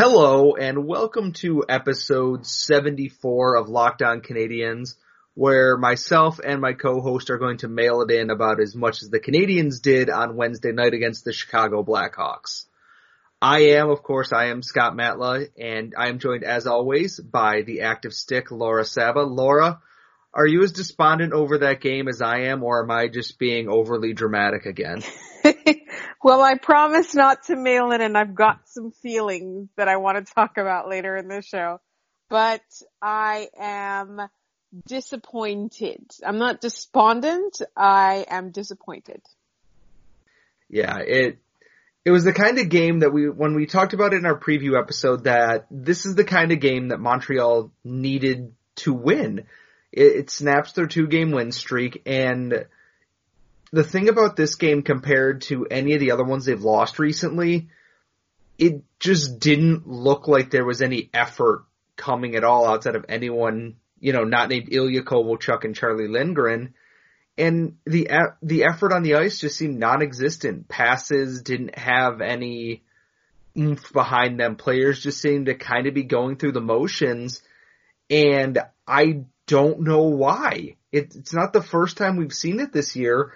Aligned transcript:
Hello 0.00 0.54
and 0.54 0.86
welcome 0.86 1.32
to 1.32 1.64
episode 1.68 2.46
74 2.46 3.56
of 3.56 3.68
Locked 3.68 4.00
On 4.00 4.20
Canadiens, 4.20 4.94
where 5.34 5.76
myself 5.76 6.38
and 6.38 6.60
my 6.60 6.74
co-host 6.74 7.30
are 7.30 7.38
going 7.38 7.56
to 7.58 7.68
mail 7.68 8.02
it 8.02 8.12
in 8.12 8.30
about 8.30 8.60
as 8.60 8.76
much 8.76 9.02
as 9.02 9.10
the 9.10 9.18
Canadiens 9.18 9.82
did 9.82 10.08
on 10.08 10.36
Wednesday 10.36 10.70
night 10.70 10.94
against 10.94 11.24
the 11.24 11.32
Chicago 11.32 11.82
Blackhawks. 11.82 12.66
I 13.42 13.70
am, 13.70 13.90
of 13.90 14.04
course, 14.04 14.32
I 14.32 14.50
am 14.50 14.62
Scott 14.62 14.94
Matla, 14.94 15.48
and 15.58 15.92
I 15.98 16.10
am 16.10 16.20
joined 16.20 16.44
as 16.44 16.68
always 16.68 17.18
by 17.18 17.62
the 17.62 17.80
active 17.80 18.14
stick, 18.14 18.52
Laura 18.52 18.84
Saba. 18.84 19.22
Laura, 19.22 19.80
are 20.32 20.46
you 20.46 20.62
as 20.62 20.70
despondent 20.70 21.32
over 21.32 21.58
that 21.58 21.80
game 21.80 22.06
as 22.06 22.22
I 22.22 22.42
am, 22.42 22.62
or 22.62 22.84
am 22.84 22.90
I 22.92 23.08
just 23.08 23.36
being 23.36 23.68
overly 23.68 24.12
dramatic 24.12 24.64
again? 24.64 25.02
well, 26.22 26.42
I 26.42 26.56
promise 26.56 27.14
not 27.14 27.44
to 27.44 27.56
mail 27.56 27.92
it, 27.92 28.00
and 28.00 28.16
I've 28.16 28.34
got 28.34 28.68
some 28.68 28.90
feelings 28.90 29.68
that 29.76 29.88
I 29.88 29.96
want 29.96 30.24
to 30.24 30.32
talk 30.34 30.58
about 30.58 30.88
later 30.88 31.16
in 31.16 31.28
the 31.28 31.42
show. 31.42 31.80
But 32.28 32.62
I 33.00 33.48
am 33.58 34.20
disappointed. 34.86 36.12
I'm 36.24 36.38
not 36.38 36.60
despondent. 36.60 37.62
I 37.76 38.26
am 38.28 38.50
disappointed. 38.50 39.22
Yeah, 40.68 40.98
it 40.98 41.38
it 42.04 42.10
was 42.10 42.24
the 42.24 42.32
kind 42.32 42.58
of 42.58 42.68
game 42.68 43.00
that 43.00 43.12
we 43.12 43.28
when 43.28 43.54
we 43.54 43.66
talked 43.66 43.94
about 43.94 44.12
it 44.12 44.18
in 44.18 44.26
our 44.26 44.38
preview 44.38 44.80
episode 44.80 45.24
that 45.24 45.66
this 45.70 46.06
is 46.06 46.14
the 46.14 46.24
kind 46.24 46.52
of 46.52 46.60
game 46.60 46.88
that 46.88 47.00
Montreal 47.00 47.72
needed 47.84 48.54
to 48.76 48.92
win. 48.92 49.46
It, 49.92 50.16
it 50.16 50.30
snaps 50.30 50.72
their 50.72 50.86
two 50.86 51.06
game 51.06 51.30
win 51.30 51.52
streak 51.52 52.02
and 52.06 52.66
the 53.72 53.84
thing 53.84 54.08
about 54.08 54.36
this 54.36 54.54
game 54.54 54.82
compared 54.82 55.42
to 55.42 55.66
any 55.66 55.94
of 55.94 56.00
the 56.00 56.12
other 56.12 56.24
ones 56.24 56.44
they've 56.44 56.60
lost 56.60 56.98
recently, 56.98 57.68
it 58.58 58.82
just 58.98 59.38
didn't 59.38 59.86
look 59.86 60.26
like 60.26 60.50
there 60.50 60.64
was 60.64 60.82
any 60.82 61.10
effort 61.12 61.64
coming 61.96 62.34
at 62.34 62.44
all 62.44 62.66
outside 62.66 62.96
of 62.96 63.04
anyone, 63.08 63.76
you 64.00 64.12
know, 64.12 64.24
not 64.24 64.48
named 64.48 64.68
Ilya 64.72 65.02
Kovalchuk 65.02 65.64
and 65.64 65.76
Charlie 65.76 66.08
Lindgren. 66.08 66.74
And 67.36 67.76
the, 67.84 68.08
the 68.42 68.64
effort 68.64 68.92
on 68.92 69.02
the 69.02 69.16
ice 69.16 69.38
just 69.38 69.56
seemed 69.56 69.78
non-existent. 69.78 70.68
Passes 70.68 71.42
didn't 71.42 71.78
have 71.78 72.20
any 72.20 72.82
oomph 73.56 73.92
behind 73.92 74.40
them. 74.40 74.56
Players 74.56 75.02
just 75.02 75.20
seemed 75.20 75.46
to 75.46 75.54
kind 75.54 75.86
of 75.86 75.94
be 75.94 76.04
going 76.04 76.36
through 76.36 76.52
the 76.52 76.60
motions. 76.60 77.42
And 78.10 78.58
I 78.86 79.24
don't 79.46 79.82
know 79.82 80.02
why. 80.02 80.76
It, 80.90 81.14
it's 81.14 81.34
not 81.34 81.52
the 81.52 81.62
first 81.62 81.96
time 81.96 82.16
we've 82.16 82.32
seen 82.32 82.60
it 82.60 82.72
this 82.72 82.96
year 82.96 83.32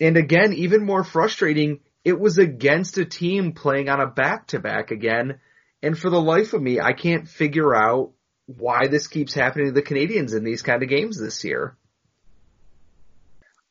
and 0.00 0.16
again, 0.16 0.52
even 0.52 0.84
more 0.84 1.04
frustrating, 1.04 1.80
it 2.04 2.18
was 2.18 2.38
against 2.38 2.98
a 2.98 3.04
team 3.04 3.52
playing 3.52 3.88
on 3.88 4.00
a 4.00 4.06
back 4.06 4.48
to 4.48 4.60
back 4.60 4.90
again. 4.90 5.40
And 5.82 5.98
for 5.98 6.10
the 6.10 6.20
life 6.20 6.52
of 6.52 6.62
me, 6.62 6.80
I 6.80 6.92
can't 6.92 7.28
figure 7.28 7.74
out 7.74 8.12
why 8.46 8.86
this 8.86 9.08
keeps 9.08 9.34
happening 9.34 9.66
to 9.66 9.72
the 9.72 9.82
Canadiens 9.82 10.36
in 10.36 10.44
these 10.44 10.62
kind 10.62 10.82
of 10.82 10.88
games 10.88 11.18
this 11.18 11.44
year. 11.44 11.76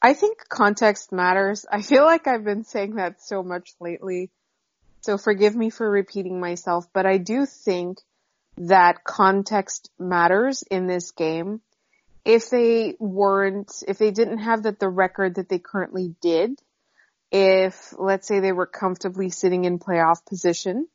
I 0.01 0.13
think 0.13 0.39
context 0.49 1.11
matters. 1.11 1.65
I 1.71 1.81
feel 1.81 2.03
like 2.03 2.27
I've 2.27 2.43
been 2.43 2.63
saying 2.63 2.95
that 2.95 3.21
so 3.21 3.41
much 3.41 3.73
lately. 3.79 4.29
So 5.01 5.17
forgive 5.17 5.55
me 5.55 5.69
for 5.69 5.89
repeating 5.89 6.39
myself, 6.39 6.87
but 6.93 7.05
I 7.05 7.17
do 7.17 7.45
think 7.45 7.99
that 8.57 9.03
context 9.03 9.89
matters 9.99 10.63
in 10.69 10.87
this 10.87 11.11
game 11.11 11.61
if 12.25 12.49
they 12.49 12.95
weren't, 12.99 13.71
if 13.87 13.99
they 13.99 14.11
didn't 14.11 14.39
have 14.39 14.63
that 14.63 14.79
the 14.79 14.89
record 14.89 15.35
that 15.35 15.47
they 15.47 15.59
currently 15.59 16.15
did, 16.21 16.59
if 17.31 17.93
let's 17.97 18.27
say 18.27 18.39
they 18.39 18.51
were 18.51 18.65
comfortably 18.65 19.29
sitting 19.29 19.65
in 19.65 19.79
playoff 19.79 20.25
position, 20.25 20.87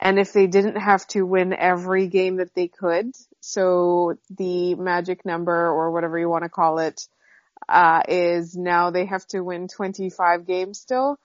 and 0.00 0.18
if 0.18 0.32
they 0.32 0.46
didn't 0.46 0.76
have 0.76 1.06
to 1.08 1.24
win 1.24 1.54
every 1.54 2.08
game 2.08 2.36
that 2.36 2.54
they 2.54 2.68
could, 2.68 3.14
so 3.40 4.18
the 4.36 4.74
magic 4.74 5.24
number 5.24 5.68
or 5.68 5.92
whatever 5.92 6.18
you 6.18 6.28
want 6.28 6.42
to 6.42 6.50
call 6.50 6.78
it, 6.78 7.06
uh, 7.68 8.02
is 8.08 8.56
now 8.56 8.90
they 8.90 9.06
have 9.06 9.26
to 9.28 9.40
win 9.40 9.68
25 9.68 10.46
games 10.46 10.78
still 10.78 11.18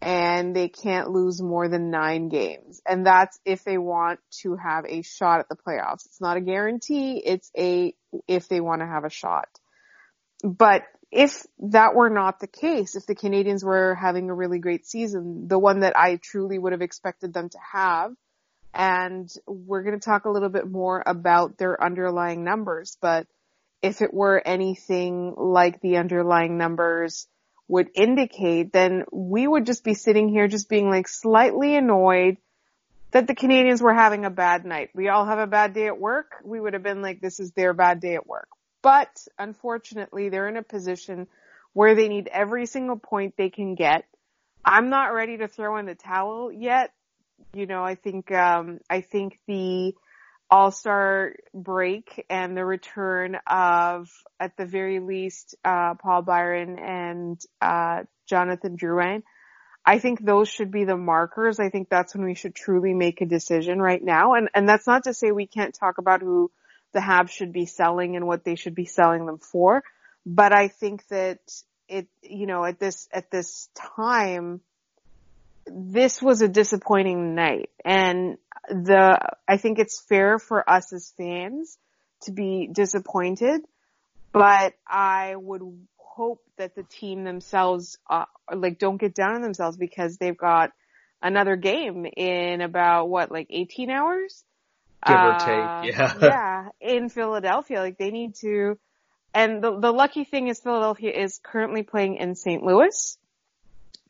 and 0.00 0.54
they 0.54 0.68
can't 0.68 1.10
lose 1.10 1.40
more 1.40 1.68
than 1.68 1.90
nine 1.90 2.28
games. 2.28 2.82
And 2.86 3.06
that's 3.06 3.38
if 3.44 3.64
they 3.64 3.78
want 3.78 4.20
to 4.42 4.56
have 4.56 4.84
a 4.86 5.02
shot 5.02 5.40
at 5.40 5.48
the 5.48 5.56
playoffs. 5.56 6.06
It's 6.06 6.20
not 6.20 6.36
a 6.36 6.40
guarantee. 6.40 7.22
It's 7.24 7.50
a, 7.56 7.94
if 8.28 8.48
they 8.48 8.60
want 8.60 8.82
to 8.82 8.86
have 8.86 9.04
a 9.04 9.10
shot. 9.10 9.48
But 10.42 10.82
if 11.10 11.46
that 11.60 11.94
were 11.94 12.10
not 12.10 12.40
the 12.40 12.46
case, 12.46 12.96
if 12.96 13.06
the 13.06 13.14
Canadiens 13.14 13.64
were 13.64 13.94
having 13.94 14.28
a 14.28 14.34
really 14.34 14.58
great 14.58 14.86
season, 14.86 15.48
the 15.48 15.58
one 15.58 15.80
that 15.80 15.96
I 15.96 16.16
truly 16.16 16.58
would 16.58 16.72
have 16.72 16.82
expected 16.82 17.32
them 17.32 17.48
to 17.48 17.58
have, 17.72 18.12
and 18.74 19.32
we're 19.46 19.84
going 19.84 19.98
to 19.98 20.04
talk 20.04 20.24
a 20.24 20.30
little 20.30 20.48
bit 20.48 20.68
more 20.68 21.02
about 21.06 21.56
their 21.56 21.82
underlying 21.82 22.42
numbers, 22.42 22.98
but 23.00 23.26
if 23.80 24.02
it 24.02 24.12
were 24.12 24.42
anything 24.44 25.34
like 25.36 25.80
the 25.80 25.98
underlying 25.98 26.58
numbers 26.58 27.28
would 27.68 27.90
indicate, 27.94 28.72
then 28.72 29.04
we 29.10 29.46
would 29.46 29.66
just 29.66 29.84
be 29.84 29.94
sitting 29.94 30.28
here 30.28 30.48
just 30.48 30.68
being 30.68 30.90
like 30.90 31.08
slightly 31.08 31.76
annoyed 31.76 32.36
that 33.12 33.26
the 33.26 33.34
Canadiens 33.34 33.80
were 33.80 33.94
having 33.94 34.24
a 34.24 34.30
bad 34.30 34.64
night. 34.64 34.90
We 34.94 35.08
all 35.08 35.24
have 35.24 35.38
a 35.38 35.46
bad 35.46 35.72
day 35.72 35.86
at 35.86 35.98
work. 35.98 36.32
We 36.44 36.60
would 36.60 36.74
have 36.74 36.82
been 36.82 37.00
like, 37.00 37.20
this 37.20 37.40
is 37.40 37.52
their 37.52 37.72
bad 37.72 38.00
day 38.00 38.16
at 38.16 38.26
work. 38.26 38.48
But 38.82 39.08
unfortunately, 39.38 40.28
they're 40.28 40.48
in 40.48 40.56
a 40.56 40.62
position 40.62 41.28
where 41.72 41.94
they 41.94 42.08
need 42.08 42.28
every 42.28 42.66
single 42.66 42.98
point 42.98 43.34
they 43.36 43.50
can 43.50 43.76
get. 43.76 44.04
I'm 44.64 44.90
not 44.90 45.14
ready 45.14 45.38
to 45.38 45.48
throw 45.48 45.76
in 45.78 45.86
the 45.86 45.94
towel 45.94 46.52
yet. 46.52 46.92
You 47.54 47.66
know, 47.66 47.82
I 47.82 47.94
think, 47.94 48.30
um, 48.32 48.80
I 48.90 49.00
think 49.00 49.38
the, 49.46 49.94
all-Star 50.50 51.34
break 51.52 52.24
and 52.28 52.56
the 52.56 52.64
return 52.64 53.36
of, 53.46 54.10
at 54.38 54.56
the 54.56 54.66
very 54.66 55.00
least, 55.00 55.54
uh, 55.64 55.94
Paul 55.94 56.22
Byron 56.22 56.78
and, 56.78 57.40
uh, 57.60 58.02
Jonathan 58.26 58.76
Drouin. 58.76 59.22
I 59.86 59.98
think 59.98 60.24
those 60.24 60.48
should 60.48 60.70
be 60.70 60.84
the 60.84 60.96
markers. 60.96 61.60
I 61.60 61.68
think 61.68 61.88
that's 61.88 62.14
when 62.14 62.24
we 62.24 62.34
should 62.34 62.54
truly 62.54 62.94
make 62.94 63.20
a 63.20 63.26
decision 63.26 63.80
right 63.80 64.02
now. 64.02 64.34
And, 64.34 64.48
and 64.54 64.68
that's 64.68 64.86
not 64.86 65.04
to 65.04 65.14
say 65.14 65.30
we 65.30 65.46
can't 65.46 65.74
talk 65.74 65.98
about 65.98 66.22
who 66.22 66.50
the 66.94 67.00
Habs 67.00 67.30
should 67.30 67.52
be 67.52 67.66
selling 67.66 68.16
and 68.16 68.26
what 68.26 68.44
they 68.44 68.54
should 68.54 68.74
be 68.74 68.86
selling 68.86 69.26
them 69.26 69.38
for. 69.38 69.82
But 70.24 70.54
I 70.54 70.68
think 70.68 71.06
that 71.08 71.40
it, 71.86 72.08
you 72.22 72.46
know, 72.46 72.64
at 72.64 72.78
this, 72.78 73.08
at 73.12 73.30
this 73.30 73.68
time, 73.96 74.60
this 75.66 76.20
was 76.20 76.42
a 76.42 76.48
disappointing 76.48 77.34
night 77.34 77.70
and 77.84 78.36
the, 78.68 79.18
I 79.46 79.56
think 79.56 79.78
it's 79.78 80.02
fair 80.08 80.38
for 80.38 80.68
us 80.68 80.92
as 80.92 81.12
fans 81.16 81.78
to 82.22 82.32
be 82.32 82.68
disappointed, 82.70 83.62
but 84.32 84.74
I 84.86 85.34
would 85.36 85.62
hope 85.96 86.42
that 86.56 86.74
the 86.74 86.84
team 86.84 87.24
themselves, 87.24 87.98
uh, 88.08 88.24
like 88.54 88.78
don't 88.78 89.00
get 89.00 89.14
down 89.14 89.34
on 89.34 89.42
themselves 89.42 89.76
because 89.76 90.16
they've 90.16 90.36
got 90.36 90.70
another 91.22 91.56
game 91.56 92.06
in 92.16 92.60
about 92.60 93.08
what, 93.08 93.30
like 93.30 93.48
18 93.50 93.90
hours? 93.90 94.44
Give 95.06 95.16
or 95.16 95.32
uh, 95.32 95.38
take, 95.38 95.94
yeah. 95.94 96.14
yeah, 96.22 96.68
in 96.80 97.08
Philadelphia. 97.08 97.80
Like 97.80 97.98
they 97.98 98.10
need 98.10 98.36
to, 98.36 98.78
and 99.34 99.62
the, 99.62 99.78
the 99.78 99.92
lucky 99.92 100.24
thing 100.24 100.48
is 100.48 100.60
Philadelphia 100.60 101.10
is 101.10 101.40
currently 101.42 101.82
playing 101.82 102.16
in 102.16 102.34
St. 102.34 102.62
Louis. 102.62 103.18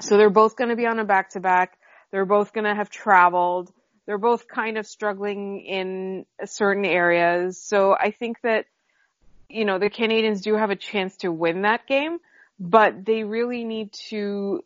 So 0.00 0.16
they're 0.16 0.30
both 0.30 0.56
going 0.56 0.70
to 0.70 0.76
be 0.76 0.86
on 0.86 0.98
a 0.98 1.04
back 1.04 1.30
to 1.30 1.40
back. 1.40 1.78
They're 2.10 2.26
both 2.26 2.52
going 2.52 2.64
to 2.64 2.74
have 2.74 2.90
traveled. 2.90 3.72
They're 4.06 4.18
both 4.18 4.48
kind 4.48 4.76
of 4.76 4.86
struggling 4.86 5.60
in 5.60 6.26
certain 6.44 6.84
areas. 6.84 7.60
So 7.60 7.94
I 7.98 8.10
think 8.10 8.40
that, 8.42 8.66
you 9.48 9.64
know, 9.64 9.78
the 9.78 9.90
Canadiens 9.90 10.42
do 10.42 10.56
have 10.56 10.70
a 10.70 10.76
chance 10.76 11.16
to 11.18 11.32
win 11.32 11.62
that 11.62 11.86
game, 11.86 12.18
but 12.58 13.04
they 13.04 13.24
really 13.24 13.64
need 13.64 13.92
to 14.10 14.64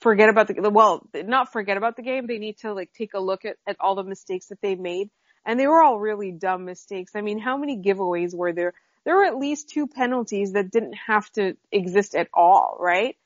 forget 0.00 0.28
about 0.28 0.48
the, 0.48 0.70
well, 0.70 1.06
not 1.14 1.52
forget 1.52 1.76
about 1.76 1.96
the 1.96 2.02
game. 2.02 2.26
They 2.26 2.38
need 2.38 2.58
to 2.58 2.72
like 2.72 2.92
take 2.92 3.14
a 3.14 3.20
look 3.20 3.44
at, 3.44 3.56
at 3.66 3.76
all 3.80 3.94
the 3.94 4.04
mistakes 4.04 4.46
that 4.46 4.60
they 4.60 4.74
made. 4.74 5.10
And 5.46 5.58
they 5.58 5.66
were 5.66 5.82
all 5.82 5.98
really 5.98 6.32
dumb 6.32 6.64
mistakes. 6.64 7.12
I 7.14 7.22
mean, 7.22 7.38
how 7.38 7.56
many 7.56 7.78
giveaways 7.78 8.34
were 8.34 8.52
there? 8.52 8.74
There 9.04 9.16
were 9.16 9.24
at 9.24 9.38
least 9.38 9.70
two 9.70 9.86
penalties 9.86 10.52
that 10.52 10.70
didn't 10.70 10.94
have 11.06 11.30
to 11.32 11.56
exist 11.72 12.14
at 12.14 12.28
all, 12.34 12.76
right? 12.78 13.16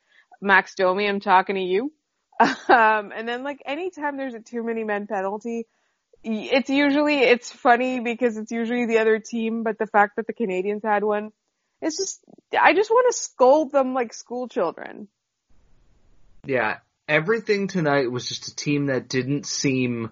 Max 0.41 0.75
Domi, 0.75 1.09
I'm 1.09 1.21
talking 1.21 1.57
to 1.57 1.63
you. 1.63 1.93
Um, 2.41 3.13
and 3.15 3.29
then 3.29 3.45
like 3.45 3.63
anytime 3.65 4.17
there's 4.17 4.35
a 4.35 4.41
too 4.41 4.63
many 4.63 4.85
men 4.85 5.07
penalty, 5.07 5.67
it's 6.23 6.71
usually, 6.71 7.19
it's 7.21 7.53
funny 7.53 8.01
because 8.01 8.37
it's 8.37 8.51
usually 8.51 8.87
the 8.87 8.99
other 8.99 9.19
team, 9.19 9.63
but 9.63 9.79
the 9.79 9.87
fact 9.87 10.17
that 10.17 10.27
the 10.27 10.33
Canadiens 10.33 10.85
had 10.85 11.05
one, 11.05 11.33
it's 11.81 11.97
just, 11.99 12.21
I 12.59 12.75
just 12.75 12.91
want 12.91 13.13
to 13.13 13.19
scold 13.19 13.73
them 13.73 13.95
like 13.95 14.15
school 14.15 14.49
children. 14.49 15.09
Yeah. 16.45 16.79
Everything 17.07 17.69
tonight 17.69 18.11
was 18.11 18.27
just 18.27 18.49
a 18.49 18.57
team 18.57 18.87
that 18.87 19.09
didn't 19.11 19.45
seem 19.45 20.11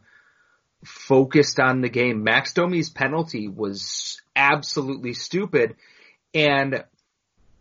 focused 0.84 1.58
on 1.58 1.80
the 1.80 1.88
game. 1.88 2.22
Max 2.22 2.52
Domi's 2.52 2.90
penalty 2.90 3.48
was 3.48 4.20
absolutely 4.36 5.14
stupid. 5.14 5.76
And 6.34 6.84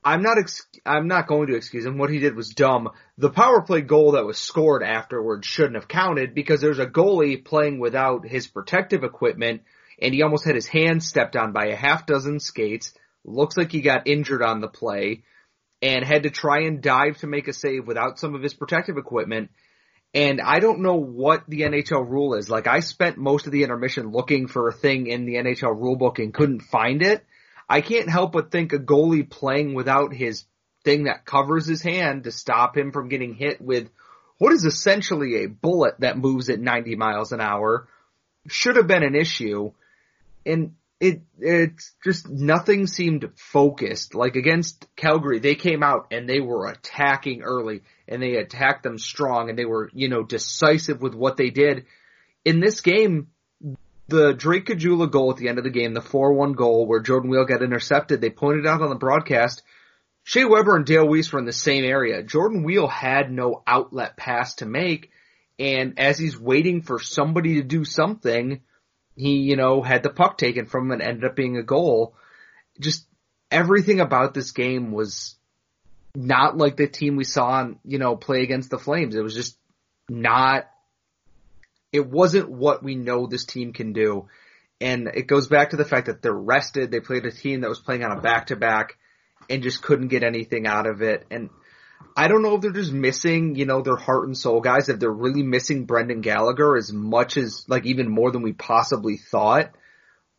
I'm 0.03 0.24
not 0.24 0.39
ex- 0.39 0.68
I'm 0.86 1.07
not 1.07 1.27
going 1.27 1.48
to 1.48 1.56
excuse 1.56 1.86
him. 1.86 1.98
What 1.98 2.09
he 2.09 2.19
did 2.19 2.36
was 2.36 2.50
dumb. 2.50 2.89
The 3.18 3.30
power 3.30 3.62
play 3.62 3.81
goal 3.81 4.13
that 4.13 4.25
was 4.25 4.39
scored 4.39 4.83
afterwards 4.83 5.45
shouldn't 5.45 5.75
have 5.75 5.88
counted 5.88 6.33
because 6.33 6.59
there's 6.59 6.80
a 6.80 6.88
goalie 6.88 7.44
playing 7.44 7.80
without 7.80 8.25
his 8.25 8.48
protective 8.48 9.03
equipment 9.03 9.62
and 10.01 10.13
he 10.13 10.24
almost 10.24 10.45
had 10.45 10.56
his 10.56 10.68
hand 10.68 11.03
stepped 11.03 11.36
on 11.36 11.51
by 11.51 11.68
a 11.68 11.75
half 11.75 12.07
dozen 12.07 12.39
skates. 12.39 12.94
Looks 13.24 13.56
like 13.56 13.71
he 13.71 13.81
got 13.81 14.07
injured 14.07 14.42
on 14.42 14.59
the 14.59 14.68
play 14.68 15.24
and 15.81 16.03
had 16.03 16.24
to 16.24 16.31
try 16.31 16.62
and 16.62 16.81
dive 16.81 17.18
to 17.19 17.27
make 17.27 17.48
a 17.48 17.53
save 17.53 17.86
without 17.86 18.19
some 18.19 18.33
of 18.33 18.42
his 18.42 18.56
protective 18.56 18.98
equipment. 18.98 19.51
And 20.13 20.42
I 20.42 20.59
don't 20.59 20.81
know 20.81 20.95
what 20.95 21.44
the 21.48 21.62
NHL 21.62 22.09
rule 22.09 22.33
is. 22.33 22.50
Like 22.50 22.68
I 22.68 22.80
spent 22.80 23.18
most 23.18 23.45
of 23.45 23.51
the 23.51 23.63
intermission 23.63 24.12
looking 24.12 24.48
for 24.48 24.68
a 24.68 24.74
thing 24.74 25.07
in 25.07 25.25
the 25.25 25.36
NHL 25.36 25.80
rulebook 25.80 26.18
and 26.18 26.33
couldn't 26.33 26.63
find 26.63 27.03
it. 27.03 27.24
I 27.69 27.81
can't 27.81 28.10
help 28.10 28.34
but 28.34 28.52
think 28.52 28.74
a 28.74 28.80
goalie 28.80 29.30
playing 29.30 29.74
without 29.74 30.13
his 30.13 30.46
thing 30.84 31.04
that 31.04 31.25
covers 31.25 31.66
his 31.68 31.81
hand 31.81 32.24
to 32.24 32.31
stop 32.31 32.75
him 32.75 32.92
from 32.92 33.10
getting 33.10 33.34
hit 33.34 33.62
with 33.62 33.90
what 34.38 34.54
is 34.54 34.66
essentially 34.66 35.44
a 35.44 35.50
bullet 35.50 36.00
that 36.00 36.18
moves 36.18 36.50
at 36.50 36.60
90 36.60 36.96
miles 36.96 37.31
an 37.31 37.42
hour 37.42 37.88
should 38.48 38.75
have 38.75 38.88
been 38.88 39.04
an 39.04 39.16
issue. 39.16 39.72
And 40.46 40.74
it, 41.00 41.22
it's 41.40 41.94
just 42.04 42.28
nothing 42.28 42.88
seemed 42.88 43.30
focused. 43.36 44.16
Like 44.16 44.36
against 44.36 44.88
Calgary, 44.96 45.40
they 45.40 45.56
came 45.56 45.84
out 45.84 46.08
and 46.12 46.28
they 46.28 46.40
were 46.40 46.68
attacking 46.68 47.44
early 47.44 47.81
and 48.08 48.22
they 48.22 48.36
attacked 48.36 48.84
them 48.84 48.98
strong 48.98 49.50
and 49.50 49.58
they 49.58 49.66
were, 49.66 49.90
you 49.94 50.10
know, 50.10 50.24
decisive 50.24 51.02
with 51.02 51.13
what 51.13 51.38
they 51.38 51.50
did. 51.50 51.86
In 52.44 52.60
this 52.60 52.81
game, 52.81 53.28
the 54.12 54.34
Drake 54.34 54.68
Caggiula 54.68 55.10
goal 55.10 55.31
at 55.31 55.38
the 55.38 55.50
end 55.50 55.58
of 55.58 55.63
the 55.63 55.72
game, 55.72 55.94
the 55.96 56.02
4-1 56.02 56.56
goal 56.56 56.86
where 56.86 57.00
Jordan 57.00 57.31
Weal 57.31 57.46
got 57.46 57.63
intercepted, 57.63 58.22
they 58.22 58.30
pointed 58.30 58.68
out 58.68 58.84
on 58.84 58.90
the 58.90 58.96
broadcast, 58.96 59.63
Shea 60.24 60.46
Weber 60.46 60.75
and 60.75 60.86
Dale 60.86 61.08
Weise 61.08 61.34
were 61.34 61.40
in 61.40 61.46
the 61.46 61.54
same 61.54 61.84
area. 61.84 62.22
Jordan 62.22 62.63
Weal 62.63 62.88
had 62.88 63.31
no 63.31 63.63
outlet 63.66 64.18
pass 64.18 64.56
to 64.56 64.68
make, 64.68 65.10
and 65.58 65.98
as 65.98 66.19
he's 66.19 66.40
waiting 66.40 66.84
for 66.84 67.00
somebody 67.00 67.56
to 67.56 67.63
do 67.63 67.84
something, 67.86 68.62
he, 69.16 69.38
you 69.38 69.56
know, 69.56 69.81
had 69.81 70.04
the 70.04 70.10
puck 70.10 70.38
taken 70.38 70.68
from 70.68 70.86
him 70.86 70.92
and 70.92 71.02
ended 71.02 71.25
up 71.25 71.36
being 71.36 71.58
a 71.58 71.63
goal. 71.63 72.16
Just 72.80 73.06
everything 73.50 74.00
about 74.00 74.34
this 74.34 74.52
game 74.52 74.92
was 74.92 75.36
not 76.16 76.58
like 76.58 76.78
the 76.78 76.88
team 76.88 77.16
we 77.16 77.24
saw, 77.24 77.68
you 77.84 77.98
know, 77.98 78.16
play 78.16 78.44
against 78.44 78.69
the 78.69 78.78
Flames. 78.78 79.16
It 79.16 79.24
was 79.24 79.36
just 79.36 79.58
not 80.10 80.69
it 81.91 82.07
wasn't 82.07 82.49
what 82.49 82.83
we 82.83 82.95
know 82.95 83.27
this 83.27 83.45
team 83.45 83.73
can 83.73 83.93
do. 83.93 84.27
And 84.79 85.07
it 85.13 85.27
goes 85.27 85.47
back 85.47 85.71
to 85.71 85.77
the 85.77 85.85
fact 85.85 86.07
that 86.07 86.21
they're 86.21 86.33
rested. 86.33 86.89
They 86.89 86.99
played 86.99 87.25
a 87.25 87.31
team 87.31 87.61
that 87.61 87.69
was 87.69 87.79
playing 87.79 88.03
on 88.03 88.17
a 88.17 88.21
back 88.21 88.47
to 88.47 88.55
back 88.55 88.97
and 89.49 89.61
just 89.61 89.81
couldn't 89.81 90.07
get 90.07 90.23
anything 90.23 90.65
out 90.65 90.88
of 90.88 91.01
it. 91.01 91.25
And 91.29 91.49
I 92.15 92.27
don't 92.27 92.41
know 92.41 92.55
if 92.55 92.61
they're 92.61 92.71
just 92.71 92.91
missing, 92.91 93.55
you 93.55 93.65
know, 93.65 93.81
their 93.81 93.95
heart 93.95 94.25
and 94.25 94.38
soul 94.38 94.59
guys, 94.59 94.89
if 94.89 94.99
they're 94.99 95.11
really 95.11 95.43
missing 95.43 95.85
Brendan 95.85 96.21
Gallagher 96.21 96.75
as 96.75 96.91
much 96.91 97.38
as, 97.38 97.65
like 97.67 97.85
even 97.85 98.09
more 98.09 98.31
than 98.31 98.41
we 98.41 98.53
possibly 98.53 99.17
thought, 99.17 99.71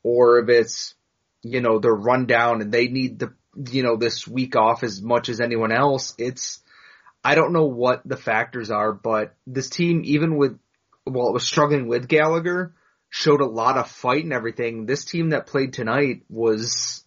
or 0.02 0.40
if 0.40 0.48
it's, 0.48 0.94
you 1.42 1.60
know, 1.60 1.78
they're 1.78 1.94
run 1.94 2.26
down 2.26 2.60
and 2.62 2.72
they 2.72 2.88
need 2.88 3.20
the, 3.20 3.32
you 3.70 3.82
know, 3.82 3.96
this 3.96 4.26
week 4.26 4.56
off 4.56 4.82
as 4.82 5.00
much 5.00 5.28
as 5.28 5.40
anyone 5.40 5.72
else. 5.72 6.14
It's, 6.18 6.60
I 7.24 7.36
don't 7.36 7.52
know 7.52 7.66
what 7.66 8.02
the 8.04 8.16
factors 8.16 8.70
are, 8.70 8.92
but 8.92 9.34
this 9.46 9.70
team, 9.70 10.02
even 10.04 10.36
with 10.36 10.58
while 11.04 11.28
it 11.28 11.34
was 11.34 11.44
struggling 11.44 11.86
with 11.88 12.08
Gallagher, 12.08 12.74
showed 13.10 13.40
a 13.40 13.46
lot 13.46 13.76
of 13.76 13.90
fight 13.90 14.24
and 14.24 14.32
everything. 14.32 14.86
This 14.86 15.04
team 15.04 15.30
that 15.30 15.46
played 15.46 15.72
tonight 15.72 16.22
was 16.28 17.04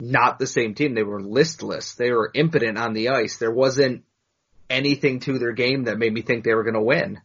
not 0.00 0.38
the 0.38 0.46
same 0.46 0.74
team. 0.74 0.94
They 0.94 1.02
were 1.02 1.22
listless. 1.22 1.94
They 1.94 2.10
were 2.10 2.30
impotent 2.34 2.78
on 2.78 2.94
the 2.94 3.10
ice. 3.10 3.38
There 3.38 3.50
wasn't 3.50 4.04
anything 4.70 5.20
to 5.20 5.38
their 5.38 5.52
game 5.52 5.84
that 5.84 5.98
made 5.98 6.12
me 6.12 6.22
think 6.22 6.44
they 6.44 6.54
were 6.54 6.64
going 6.64 6.74
to 6.74 6.82
win. 6.82 7.20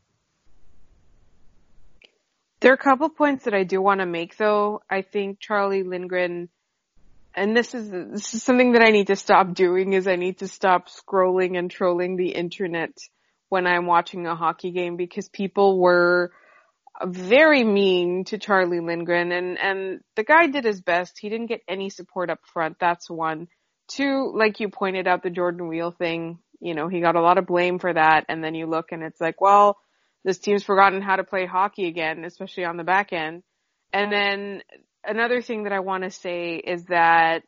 There 2.60 2.72
are 2.72 2.76
a 2.76 2.78
couple 2.78 3.10
points 3.10 3.46
that 3.46 3.54
I 3.54 3.64
do 3.64 3.82
want 3.82 4.00
to 4.00 4.06
make 4.06 4.38
though. 4.38 4.82
I 4.90 5.02
think 5.02 5.40
Charlie 5.40 5.84
Lindgren, 5.84 6.48
and 7.36 7.56
this 7.56 7.76
is, 7.76 7.90
this 7.90 8.34
is 8.34 8.44
something 8.44 8.72
that 8.74 8.82
I 8.82 8.92
need 8.92 9.08
to 9.08 9.18
stop 9.18 9.54
doing 9.54 9.94
is 9.94 10.08
I 10.08 10.16
need 10.16 10.40
to 10.40 10.48
stop 10.48 10.88
scrolling 10.88 11.58
and 11.58 11.70
trolling 11.70 12.16
the 12.16 12.30
internet 12.30 12.98
when 13.54 13.68
I'm 13.68 13.86
watching 13.86 14.26
a 14.26 14.36
hockey 14.36 14.72
game 14.72 14.98
because 14.98 15.30
people 15.30 15.80
were 15.80 16.32
very 17.06 17.64
mean 17.64 18.24
to 18.24 18.40
Charlie 18.40 18.80
Lindgren 18.80 19.32
and, 19.32 19.60
and 19.60 20.00
the 20.16 20.24
guy 20.24 20.48
did 20.48 20.66
his 20.66 20.82
best. 20.82 21.20
He 21.20 21.30
didn't 21.30 21.50
get 21.50 21.62
any 21.68 21.92
support 21.92 22.32
up 22.32 22.40
front. 22.52 22.78
That's 22.80 23.12
one. 23.12 23.48
Two, 23.88 24.34
like 24.36 24.60
you 24.60 24.70
pointed 24.70 25.08
out, 25.08 25.22
the 25.22 25.30
Jordan 25.30 25.68
Weal 25.68 25.92
thing, 25.92 26.40
you 26.62 26.74
know, 26.74 26.88
he 26.88 27.00
got 27.00 27.16
a 27.16 27.22
lot 27.22 27.38
of 27.38 27.46
blame 27.46 27.78
for 27.78 27.94
that. 27.94 28.26
And 28.28 28.44
then 28.44 28.56
you 28.56 28.66
look 28.66 28.92
and 28.92 29.04
it's 29.04 29.22
like, 29.22 29.40
well, 29.40 29.78
this 30.24 30.40
team's 30.40 30.64
forgotten 30.64 31.04
how 31.04 31.18
to 31.18 31.24
play 31.24 31.46
hockey 31.46 31.86
again, 31.86 32.26
especially 32.26 32.66
on 32.66 32.78
the 32.78 32.84
back 32.84 33.14
end. 33.14 33.44
And 33.92 34.12
then 34.12 34.64
another 35.06 35.44
thing 35.44 35.66
that 35.66 35.74
I 35.74 35.82
want 35.82 36.06
to 36.06 36.10
say 36.10 36.56
is 36.56 36.86
that 36.86 37.44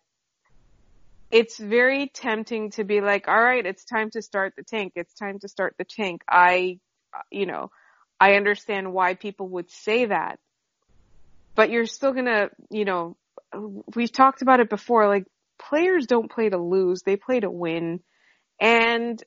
it's 1.36 1.58
very 1.58 2.08
tempting 2.14 2.72
to 2.72 2.86
be 2.86 3.02
like, 3.02 3.28
all 3.28 3.42
right, 3.42 3.66
it's 3.66 3.84
time 3.84 4.10
to 4.10 4.22
start 4.22 4.54
the 4.56 4.64
tank. 4.64 4.94
It's 4.96 5.14
time 5.16 5.38
to 5.40 5.50
start 5.50 5.76
the 5.78 5.84
tank. 5.84 6.22
I, 6.30 6.80
you 7.30 7.46
know, 7.46 7.72
I 8.18 8.36
understand 8.36 8.94
why 8.94 9.16
people 9.16 9.50
would 9.50 9.70
say 9.70 10.06
that, 10.06 10.40
but 11.54 11.70
you're 11.72 11.88
still 11.88 12.14
gonna, 12.14 12.52
you 12.70 12.86
know, 12.86 13.18
we've 13.98 14.14
talked 14.14 14.44
about 14.44 14.62
it 14.62 14.70
before, 14.70 15.10
like 15.10 15.26
players 15.60 16.08
don't 16.08 16.32
play 16.32 16.48
to 16.48 16.58
lose, 16.58 17.02
they 17.02 17.18
play 17.18 17.42
to 17.42 17.52
win. 17.52 18.00
And 18.62 19.22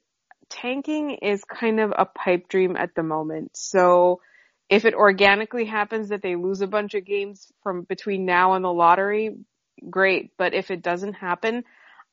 tanking 0.49 1.11
is 1.11 1.44
kind 1.44 1.78
of 1.78 1.93
a 1.94 2.06
pipe 2.06 2.49
dream 2.49 2.75
at 2.75 2.94
the 2.94 3.02
moment. 3.02 3.50
So 3.54 4.22
if 4.70 4.87
it 4.87 4.94
organically 4.94 5.66
happens 5.66 6.08
that 6.08 6.22
they 6.22 6.37
lose 6.37 6.62
a 6.62 6.66
bunch 6.66 6.94
of 6.94 7.04
games 7.04 7.52
from 7.62 7.82
between 7.82 8.25
now 8.25 8.54
and 8.54 8.64
the 8.64 8.72
lottery, 8.72 9.37
great. 9.90 10.31
But 10.38 10.54
if 10.54 10.70
it 10.70 10.81
doesn't 10.81 11.12
happen, 11.12 11.64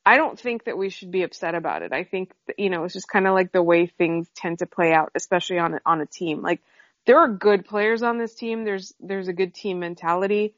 I 0.05 0.17
don't 0.17 0.39
think 0.39 0.65
that 0.65 0.77
we 0.77 0.89
should 0.89 1.11
be 1.11 1.23
upset 1.23 1.55
about 1.55 1.81
it. 1.81 1.91
I 1.91 2.03
think, 2.03 2.31
that, 2.47 2.59
you 2.59 2.69
know, 2.69 2.83
it's 2.83 2.93
just 2.93 3.09
kind 3.09 3.25
of 3.25 3.33
like 3.33 3.51
the 3.51 3.63
way 3.63 3.87
things 3.87 4.29
tend 4.35 4.59
to 4.59 4.65
play 4.65 4.93
out, 4.93 5.11
especially 5.15 5.57
on, 5.57 5.79
on 5.85 6.01
a 6.01 6.05
team. 6.05 6.41
Like, 6.41 6.61
there 7.07 7.17
are 7.17 7.27
good 7.27 7.65
players 7.65 8.03
on 8.03 8.17
this 8.17 8.35
team. 8.35 8.65
There's, 8.65 8.93
there's 8.99 9.27
a 9.27 9.33
good 9.33 9.53
team 9.53 9.79
mentality. 9.79 10.53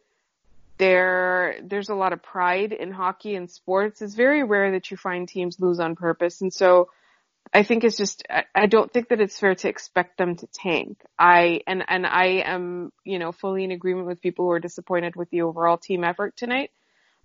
There, 0.78 1.56
there's 1.64 1.90
a 1.90 1.96
lot 1.96 2.14
of 2.14 2.22
pride 2.22 2.74
in 2.74 2.92
hockey 2.92 3.36
and 3.36 3.50
sports. 3.50 4.02
It's 4.02 4.16
very 4.16 4.44
rare 4.44 4.72
that 4.72 4.92
you 4.92 4.98
find 4.98 5.28
teams 5.28 5.60
lose 5.60 5.80
on 5.80 5.96
purpose. 5.96 6.42
And 6.42 6.54
so, 6.54 6.90
I 7.54 7.64
think 7.64 7.86
it's 7.86 7.96
just, 7.96 8.24
I, 8.30 8.44
I 8.54 8.66
don't 8.66 8.92
think 8.92 9.08
that 9.08 9.22
it's 9.22 9.40
fair 9.40 9.56
to 9.56 9.70
expect 9.70 10.18
them 10.18 10.36
to 10.36 10.48
tank. 10.48 11.02
I, 11.18 11.62
and, 11.66 11.82
and 11.88 12.06
I 12.06 12.44
am, 12.46 12.92
you 13.06 13.20
know, 13.20 13.32
fully 13.32 13.64
in 13.64 13.72
agreement 13.72 14.08
with 14.08 14.22
people 14.22 14.44
who 14.44 14.52
are 14.52 14.60
disappointed 14.60 15.16
with 15.16 15.30
the 15.30 15.44
overall 15.44 15.78
team 15.78 16.04
effort 16.04 16.36
tonight 16.36 16.72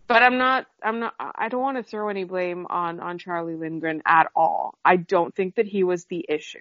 but 0.06 0.22
I'm 0.22 0.38
not, 0.38 0.66
I'm 0.82 1.00
not, 1.00 1.14
I 1.18 1.48
don't 1.48 1.62
want 1.62 1.78
to 1.78 1.82
throw 1.82 2.08
any 2.08 2.24
blame 2.24 2.66
on, 2.68 3.00
on 3.00 3.18
Charlie 3.18 3.56
Lindgren 3.56 4.02
at 4.06 4.30
all. 4.34 4.74
I 4.84 4.96
don't 4.96 5.34
think 5.34 5.56
that 5.56 5.66
he 5.66 5.84
was 5.84 6.04
the 6.04 6.24
issue. 6.28 6.58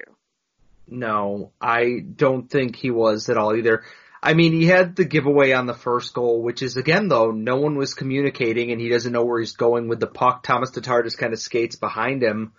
No, 0.87 1.51
I 1.59 1.99
don't 1.99 2.49
think 2.49 2.75
he 2.75 2.91
was 2.91 3.29
at 3.29 3.37
all 3.37 3.55
either. 3.55 3.83
I 4.23 4.33
mean, 4.33 4.53
he 4.53 4.67
had 4.67 4.95
the 4.95 5.05
giveaway 5.05 5.51
on 5.51 5.65
the 5.65 5.73
first 5.73 6.13
goal, 6.13 6.43
which 6.43 6.61
is 6.61 6.77
again 6.77 7.07
though, 7.07 7.31
no 7.31 7.57
one 7.57 7.75
was 7.75 7.93
communicating 7.93 8.71
and 8.71 8.79
he 8.79 8.89
doesn't 8.89 9.11
know 9.11 9.23
where 9.23 9.39
he's 9.39 9.55
going 9.55 9.87
with 9.87 9.99
the 9.99 10.07
puck. 10.07 10.43
Tomas 10.43 10.71
Tatar 10.71 11.03
just 11.03 11.17
kind 11.17 11.33
of 11.33 11.39
skates 11.39 11.75
behind 11.75 12.21
him, 12.21 12.53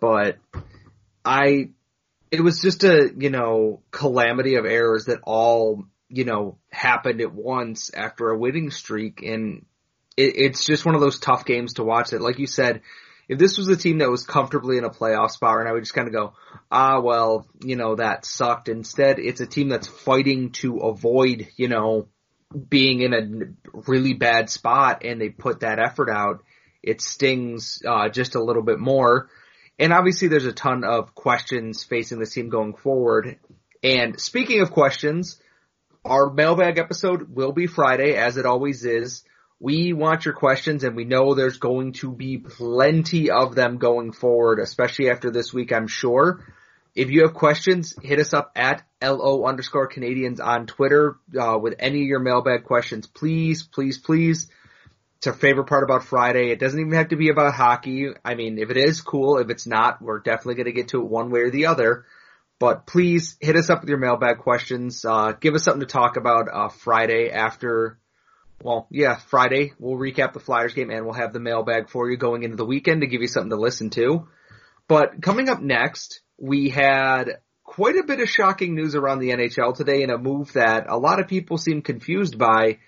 but 0.00 0.38
I, 1.24 1.70
it 2.30 2.40
was 2.40 2.60
just 2.60 2.84
a, 2.84 3.10
you 3.16 3.30
know, 3.30 3.82
calamity 3.90 4.54
of 4.56 4.66
errors 4.66 5.06
that 5.06 5.20
all, 5.24 5.84
you 6.08 6.24
know, 6.24 6.58
happened 6.70 7.20
at 7.20 7.32
once 7.32 7.90
after 7.92 8.30
a 8.30 8.38
winning 8.38 8.70
streak 8.70 9.22
and 9.22 9.64
it, 10.16 10.36
it's 10.36 10.64
just 10.64 10.84
one 10.84 10.94
of 10.94 11.00
those 11.00 11.18
tough 11.18 11.44
games 11.44 11.74
to 11.74 11.84
watch 11.84 12.10
that, 12.10 12.20
like 12.20 12.38
you 12.38 12.46
said, 12.46 12.82
if 13.28 13.38
this 13.38 13.56
was 13.56 13.68
a 13.68 13.76
team 13.76 13.98
that 13.98 14.10
was 14.10 14.24
comfortably 14.24 14.76
in 14.76 14.84
a 14.84 14.90
playoff 14.90 15.30
spot 15.30 15.60
and 15.60 15.68
I 15.68 15.72
would 15.72 15.82
just 15.82 15.94
kind 15.94 16.08
of 16.08 16.14
go, 16.14 16.34
ah, 16.70 17.00
well, 17.00 17.46
you 17.62 17.76
know, 17.76 17.96
that 17.96 18.26
sucked. 18.26 18.68
Instead, 18.68 19.18
it's 19.18 19.40
a 19.40 19.46
team 19.46 19.68
that's 19.68 19.88
fighting 19.88 20.50
to 20.52 20.78
avoid, 20.78 21.48
you 21.56 21.68
know, 21.68 22.08
being 22.68 23.00
in 23.00 23.14
a 23.14 23.72
really 23.88 24.12
bad 24.14 24.50
spot 24.50 25.04
and 25.04 25.20
they 25.20 25.30
put 25.30 25.60
that 25.60 25.78
effort 25.78 26.10
out. 26.10 26.42
It 26.82 27.00
stings, 27.00 27.82
uh, 27.86 28.10
just 28.10 28.34
a 28.34 28.42
little 28.42 28.62
bit 28.62 28.78
more. 28.78 29.30
And 29.78 29.92
obviously 29.92 30.28
there's 30.28 30.44
a 30.44 30.52
ton 30.52 30.84
of 30.84 31.14
questions 31.14 31.82
facing 31.82 32.18
the 32.18 32.26
team 32.26 32.50
going 32.50 32.74
forward. 32.74 33.38
And 33.82 34.20
speaking 34.20 34.60
of 34.60 34.70
questions, 34.70 35.40
our 36.04 36.30
mailbag 36.30 36.78
episode 36.78 37.34
will 37.34 37.52
be 37.52 37.66
Friday 37.66 38.14
as 38.14 38.36
it 38.36 38.44
always 38.46 38.84
is. 38.84 39.24
We 39.60 39.92
want 39.92 40.24
your 40.24 40.34
questions 40.34 40.84
and 40.84 40.96
we 40.96 41.04
know 41.04 41.34
there's 41.34 41.58
going 41.58 41.92
to 41.94 42.12
be 42.12 42.38
plenty 42.38 43.30
of 43.30 43.54
them 43.54 43.78
going 43.78 44.12
forward, 44.12 44.58
especially 44.58 45.10
after 45.10 45.30
this 45.30 45.52
week, 45.52 45.72
I'm 45.72 45.86
sure. 45.86 46.44
If 46.94 47.10
you 47.10 47.22
have 47.22 47.34
questions, 47.34 47.94
hit 48.02 48.20
us 48.20 48.32
up 48.32 48.52
at 48.54 48.84
LO 49.02 49.44
underscore 49.44 49.88
Canadiens 49.88 50.40
on 50.40 50.66
Twitter, 50.66 51.16
uh, 51.38 51.58
with 51.60 51.74
any 51.78 52.02
of 52.02 52.06
your 52.06 52.20
mailbag 52.20 52.64
questions. 52.64 53.06
Please, 53.06 53.64
please, 53.64 53.98
please. 53.98 54.48
It's 55.18 55.26
our 55.26 55.32
favorite 55.32 55.68
part 55.68 55.84
about 55.84 56.04
Friday. 56.04 56.50
It 56.50 56.60
doesn't 56.60 56.78
even 56.78 56.92
have 56.92 57.08
to 57.08 57.16
be 57.16 57.30
about 57.30 57.54
hockey. 57.54 58.08
I 58.24 58.34
mean, 58.34 58.58
if 58.58 58.70
it 58.70 58.76
is 58.76 59.00
cool, 59.00 59.38
if 59.38 59.50
it's 59.50 59.66
not, 59.66 60.02
we're 60.02 60.20
definitely 60.20 60.56
going 60.56 60.66
to 60.66 60.72
get 60.72 60.88
to 60.88 61.00
it 61.00 61.08
one 61.08 61.30
way 61.30 61.40
or 61.40 61.50
the 61.50 61.66
other. 61.66 62.04
But 62.60 62.86
please 62.86 63.36
hit 63.40 63.56
us 63.56 63.70
up 63.70 63.80
with 63.80 63.88
your 63.88 63.98
mailbag 63.98 64.38
questions. 64.38 65.04
Uh, 65.04 65.32
give 65.32 65.54
us 65.54 65.64
something 65.64 65.80
to 65.80 65.86
talk 65.86 66.16
about 66.16 66.48
uh, 66.52 66.68
Friday 66.68 67.30
after. 67.30 67.98
Well, 68.64 68.86
yeah, 68.90 69.16
Friday 69.16 69.74
we'll 69.78 69.98
recap 69.98 70.32
the 70.32 70.40
Flyers 70.40 70.72
game 70.72 70.88
and 70.88 71.04
we'll 71.04 71.12
have 71.12 71.34
the 71.34 71.38
mailbag 71.38 71.90
for 71.90 72.10
you 72.10 72.16
going 72.16 72.44
into 72.44 72.56
the 72.56 72.64
weekend 72.64 73.02
to 73.02 73.06
give 73.06 73.20
you 73.20 73.28
something 73.28 73.50
to 73.50 73.56
listen 73.56 73.90
to. 73.90 74.26
But 74.88 75.20
coming 75.20 75.50
up 75.50 75.60
next, 75.60 76.22
we 76.38 76.70
had 76.70 77.40
quite 77.62 77.96
a 77.96 78.04
bit 78.04 78.20
of 78.20 78.30
shocking 78.30 78.74
news 78.74 78.94
around 78.94 79.18
the 79.18 79.32
NHL 79.32 79.76
today 79.76 80.02
in 80.02 80.08
a 80.08 80.16
move 80.16 80.54
that 80.54 80.86
a 80.88 80.96
lot 80.96 81.20
of 81.20 81.28
people 81.28 81.58
seem 81.58 81.82
confused 81.82 82.38
by. 82.38 82.78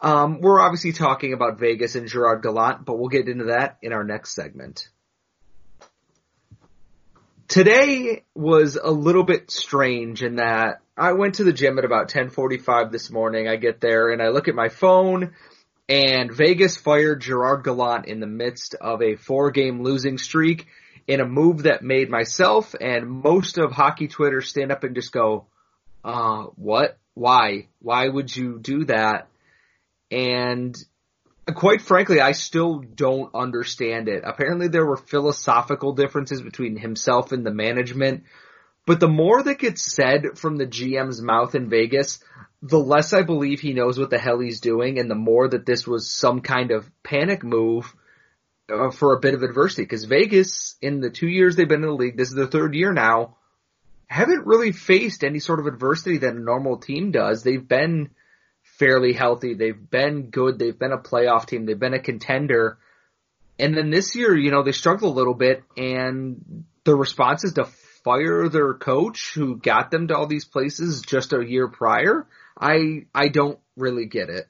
Um, 0.00 0.40
we're 0.40 0.60
obviously 0.60 0.92
talking 0.92 1.34
about 1.34 1.60
Vegas 1.60 1.96
and 1.96 2.08
Gerard 2.08 2.42
Gallant, 2.42 2.86
but 2.86 2.98
we'll 2.98 3.10
get 3.10 3.28
into 3.28 3.44
that 3.44 3.76
in 3.82 3.92
our 3.92 4.04
next 4.04 4.34
segment. 4.34 4.88
Today 7.54 8.24
was 8.34 8.74
a 8.74 8.90
little 8.90 9.22
bit 9.22 9.48
strange 9.48 10.24
in 10.24 10.36
that 10.36 10.80
I 10.96 11.12
went 11.12 11.36
to 11.36 11.44
the 11.44 11.52
gym 11.52 11.78
at 11.78 11.84
about 11.84 12.08
10:45 12.08 12.90
this 12.90 13.12
morning. 13.12 13.46
I 13.46 13.54
get 13.54 13.80
there 13.80 14.10
and 14.10 14.20
I 14.20 14.30
look 14.30 14.48
at 14.48 14.56
my 14.56 14.70
phone 14.70 15.34
and 15.88 16.34
Vegas 16.34 16.76
fired 16.76 17.20
Gerard 17.20 17.62
Gallant 17.62 18.06
in 18.06 18.18
the 18.18 18.26
midst 18.26 18.74
of 18.80 19.02
a 19.02 19.14
four-game 19.14 19.84
losing 19.84 20.18
streak 20.18 20.66
in 21.06 21.20
a 21.20 21.28
move 21.28 21.62
that 21.62 21.84
made 21.84 22.10
myself 22.10 22.74
and 22.80 23.08
most 23.08 23.56
of 23.56 23.70
hockey 23.70 24.08
Twitter 24.08 24.40
stand 24.40 24.72
up 24.72 24.82
and 24.82 24.96
just 24.96 25.12
go, 25.12 25.46
uh, 26.02 26.46
what? 26.56 26.98
Why? 27.14 27.68
Why 27.78 28.08
would 28.08 28.34
you 28.34 28.58
do 28.58 28.86
that? 28.86 29.28
And 30.10 30.76
quite 31.52 31.82
frankly, 31.82 32.20
I 32.20 32.32
still 32.32 32.78
don't 32.78 33.34
understand 33.34 34.08
it. 34.08 34.22
Apparently 34.24 34.68
there 34.68 34.86
were 34.86 34.96
philosophical 34.96 35.92
differences 35.92 36.40
between 36.40 36.76
himself 36.76 37.32
and 37.32 37.44
the 37.44 37.52
management, 37.52 38.24
but 38.86 39.00
the 39.00 39.08
more 39.08 39.42
that 39.42 39.58
gets 39.58 39.92
said 39.92 40.38
from 40.38 40.56
the 40.56 40.66
GM's 40.66 41.20
mouth 41.20 41.54
in 41.54 41.68
Vegas, 41.68 42.20
the 42.62 42.78
less 42.78 43.12
I 43.12 43.22
believe 43.22 43.60
he 43.60 43.74
knows 43.74 43.98
what 43.98 44.10
the 44.10 44.18
hell 44.18 44.38
he's 44.38 44.60
doing 44.60 44.98
and 44.98 45.10
the 45.10 45.14
more 45.14 45.48
that 45.48 45.66
this 45.66 45.86
was 45.86 46.10
some 46.10 46.40
kind 46.40 46.70
of 46.70 46.90
panic 47.02 47.44
move 47.44 47.94
uh, 48.72 48.90
for 48.90 49.14
a 49.14 49.20
bit 49.20 49.34
of 49.34 49.42
adversity. 49.42 49.82
Because 49.82 50.04
Vegas, 50.04 50.76
in 50.80 51.00
the 51.00 51.10
two 51.10 51.28
years 51.28 51.56
they've 51.56 51.68
been 51.68 51.82
in 51.82 51.88
the 51.88 51.94
league, 51.94 52.16
this 52.16 52.28
is 52.28 52.34
the 52.34 52.46
third 52.46 52.74
year 52.74 52.92
now, 52.92 53.36
haven't 54.06 54.46
really 54.46 54.72
faced 54.72 55.24
any 55.24 55.40
sort 55.40 55.60
of 55.60 55.66
adversity 55.66 56.18
that 56.18 56.34
a 56.34 56.38
normal 56.38 56.78
team 56.78 57.10
does. 57.10 57.42
They've 57.42 57.66
been 57.66 58.10
fairly 58.84 59.14
healthy. 59.14 59.54
They've 59.54 59.90
been 59.90 60.28
good. 60.28 60.58
They've 60.58 60.78
been 60.78 60.92
a 60.92 60.98
playoff 60.98 61.46
team. 61.46 61.64
They've 61.64 61.78
been 61.78 61.94
a 61.94 61.98
contender. 61.98 62.76
And 63.58 63.74
then 63.74 63.88
this 63.88 64.14
year, 64.14 64.36
you 64.36 64.50
know, 64.50 64.62
they 64.62 64.72
struggled 64.72 65.14
a 65.14 65.18
little 65.18 65.32
bit 65.32 65.62
and 65.74 66.64
the 66.84 66.94
response 66.94 67.44
is 67.44 67.54
to 67.54 67.64
fire 67.64 68.50
their 68.50 68.74
coach 68.74 69.32
who 69.34 69.56
got 69.56 69.90
them 69.90 70.08
to 70.08 70.16
all 70.16 70.26
these 70.26 70.44
places 70.44 71.00
just 71.00 71.32
a 71.32 71.42
year 71.42 71.68
prior. 71.68 72.26
I, 72.60 73.06
I 73.14 73.28
don't 73.28 73.58
really 73.74 74.04
get 74.04 74.28
it. 74.28 74.48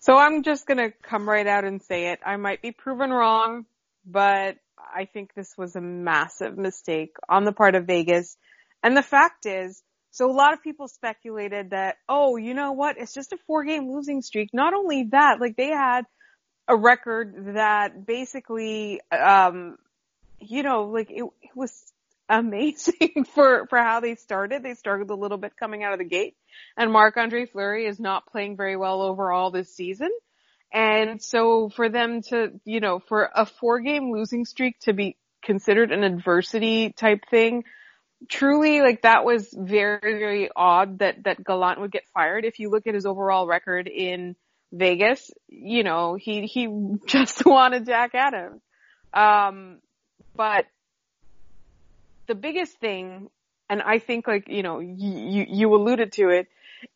So 0.00 0.18
I'm 0.18 0.42
just 0.42 0.66
gonna 0.66 0.90
come 1.02 1.26
right 1.26 1.46
out 1.46 1.64
and 1.64 1.82
say 1.82 2.12
it. 2.12 2.20
I 2.24 2.36
might 2.36 2.60
be 2.60 2.72
proven 2.72 3.10
wrong, 3.10 3.64
but 4.04 4.56
I 4.94 5.06
think 5.06 5.32
this 5.34 5.56
was 5.56 5.74
a 5.74 5.80
massive 5.80 6.58
mistake 6.58 7.16
on 7.30 7.44
the 7.44 7.52
part 7.52 7.74
of 7.74 7.86
Vegas. 7.86 8.36
And 8.82 8.94
the 8.94 9.02
fact 9.02 9.46
is, 9.46 9.82
so 10.10 10.30
a 10.30 10.32
lot 10.32 10.52
of 10.52 10.62
people 10.62 10.88
speculated 10.88 11.70
that, 11.70 11.96
oh, 12.08 12.36
you 12.36 12.54
know 12.54 12.72
what? 12.72 12.96
It's 12.98 13.14
just 13.14 13.32
a 13.32 13.38
four 13.46 13.64
game 13.64 13.90
losing 13.90 14.22
streak. 14.22 14.50
Not 14.52 14.74
only 14.74 15.08
that, 15.12 15.40
like 15.40 15.56
they 15.56 15.68
had 15.68 16.02
a 16.66 16.76
record 16.76 17.54
that 17.54 18.06
basically, 18.06 19.00
um, 19.10 19.76
you 20.40 20.62
know, 20.62 20.84
like 20.84 21.10
it, 21.10 21.24
it 21.42 21.50
was 21.54 21.72
amazing 22.28 23.24
for, 23.34 23.66
for 23.68 23.78
how 23.78 24.00
they 24.00 24.14
started. 24.14 24.62
They 24.62 24.74
started 24.74 25.10
a 25.10 25.14
little 25.14 25.38
bit 25.38 25.56
coming 25.58 25.82
out 25.82 25.92
of 25.92 25.98
the 25.98 26.04
gate 26.04 26.36
and 26.76 26.92
Marc-Andre 26.92 27.46
Fleury 27.46 27.86
is 27.86 27.98
not 27.98 28.26
playing 28.26 28.56
very 28.56 28.76
well 28.76 29.02
overall 29.02 29.50
this 29.50 29.74
season. 29.74 30.10
And 30.72 31.22
so 31.22 31.70
for 31.70 31.88
them 31.88 32.22
to, 32.28 32.60
you 32.64 32.80
know, 32.80 33.00
for 33.00 33.30
a 33.34 33.46
four 33.46 33.80
game 33.80 34.12
losing 34.12 34.44
streak 34.44 34.78
to 34.80 34.92
be 34.92 35.16
considered 35.42 35.92
an 35.92 36.04
adversity 36.04 36.92
type 36.92 37.20
thing, 37.30 37.64
truly 38.28 38.80
like 38.80 39.02
that 39.02 39.24
was 39.24 39.48
very, 39.52 40.18
very 40.18 40.50
odd 40.54 40.98
that, 40.98 41.24
that 41.24 41.44
Gallant 41.44 41.80
would 41.80 41.92
get 41.92 42.04
fired. 42.14 42.44
If 42.44 42.58
you 42.58 42.70
look 42.70 42.86
at 42.86 42.94
his 42.94 43.06
overall 43.06 43.46
record 43.46 43.88
in 43.88 44.34
Vegas, 44.72 45.30
you 45.48 45.84
know, 45.84 46.14
he, 46.14 46.46
he 46.46 46.68
just 47.06 47.44
wanted 47.44 47.86
Jack 47.86 48.14
Adams. 48.14 48.60
Um, 49.12 49.78
but 50.34 50.66
the 52.26 52.34
biggest 52.34 52.78
thing, 52.78 53.30
and 53.70 53.82
I 53.82 53.98
think 53.98 54.26
like, 54.26 54.48
you 54.48 54.62
know, 54.62 54.80
you, 54.80 55.46
you 55.48 55.74
alluded 55.74 56.12
to 56.12 56.30
it, 56.30 56.48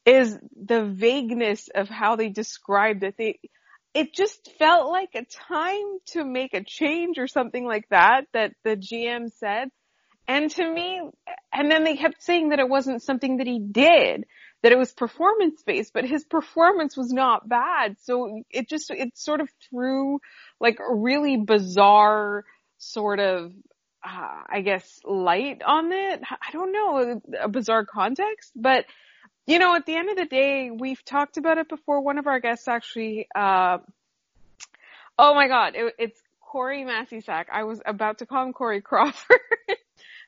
is 0.06 0.38
the 0.56 0.84
vagueness 0.84 1.68
of 1.74 1.88
how 1.88 2.16
they 2.16 2.28
described 2.28 3.02
it. 3.02 3.16
They, 3.16 3.40
it 3.94 4.14
just 4.14 4.52
felt 4.58 4.90
like 4.90 5.10
a 5.14 5.24
time 5.24 5.98
to 6.06 6.24
make 6.24 6.54
a 6.54 6.64
change 6.64 7.18
or 7.18 7.26
something 7.26 7.66
like 7.66 7.88
that, 7.90 8.26
that 8.32 8.52
the 8.64 8.76
GM 8.76 9.30
said. 9.32 9.68
And 10.28 10.50
to 10.52 10.72
me, 10.72 11.00
and 11.52 11.70
then 11.70 11.84
they 11.84 11.96
kept 11.96 12.22
saying 12.22 12.50
that 12.50 12.60
it 12.60 12.68
wasn't 12.68 13.02
something 13.02 13.38
that 13.38 13.46
he 13.46 13.58
did, 13.58 14.24
that 14.62 14.72
it 14.72 14.78
was 14.78 14.92
performance 14.92 15.62
based, 15.62 15.92
but 15.92 16.04
his 16.04 16.24
performance 16.24 16.96
was 16.96 17.12
not 17.12 17.48
bad. 17.48 17.96
So 18.02 18.42
it 18.50 18.68
just, 18.68 18.90
it 18.90 19.18
sort 19.18 19.40
of 19.40 19.48
threw 19.68 20.20
like 20.60 20.78
a 20.78 20.94
really 20.94 21.36
bizarre 21.36 22.44
sort 22.78 23.18
of, 23.18 23.52
uh, 24.04 24.42
I 24.48 24.62
guess 24.62 25.00
light 25.04 25.62
on 25.66 25.92
it. 25.92 26.22
I 26.30 26.52
don't 26.52 26.72
know, 26.72 27.20
a 27.40 27.48
bizarre 27.48 27.84
context, 27.84 28.52
but 28.54 28.86
you 29.46 29.58
know, 29.58 29.74
at 29.74 29.86
the 29.86 29.96
end 29.96 30.08
of 30.08 30.16
the 30.16 30.24
day, 30.24 30.70
we've 30.70 31.04
talked 31.04 31.36
about 31.36 31.58
it 31.58 31.68
before. 31.68 32.00
One 32.00 32.18
of 32.18 32.26
our 32.26 32.38
guests 32.38 32.68
actually, 32.68 33.26
uh, 33.34 33.78
oh 35.18 35.34
my 35.34 35.48
god, 35.48 35.74
it, 35.74 35.94
it's 35.98 36.22
Corey 36.40 36.84
Masisak. 36.84 37.46
I 37.52 37.64
was 37.64 37.82
about 37.84 38.18
to 38.18 38.26
call 38.26 38.44
him 38.44 38.52
Corey 38.52 38.80
Crawford. 38.80 39.40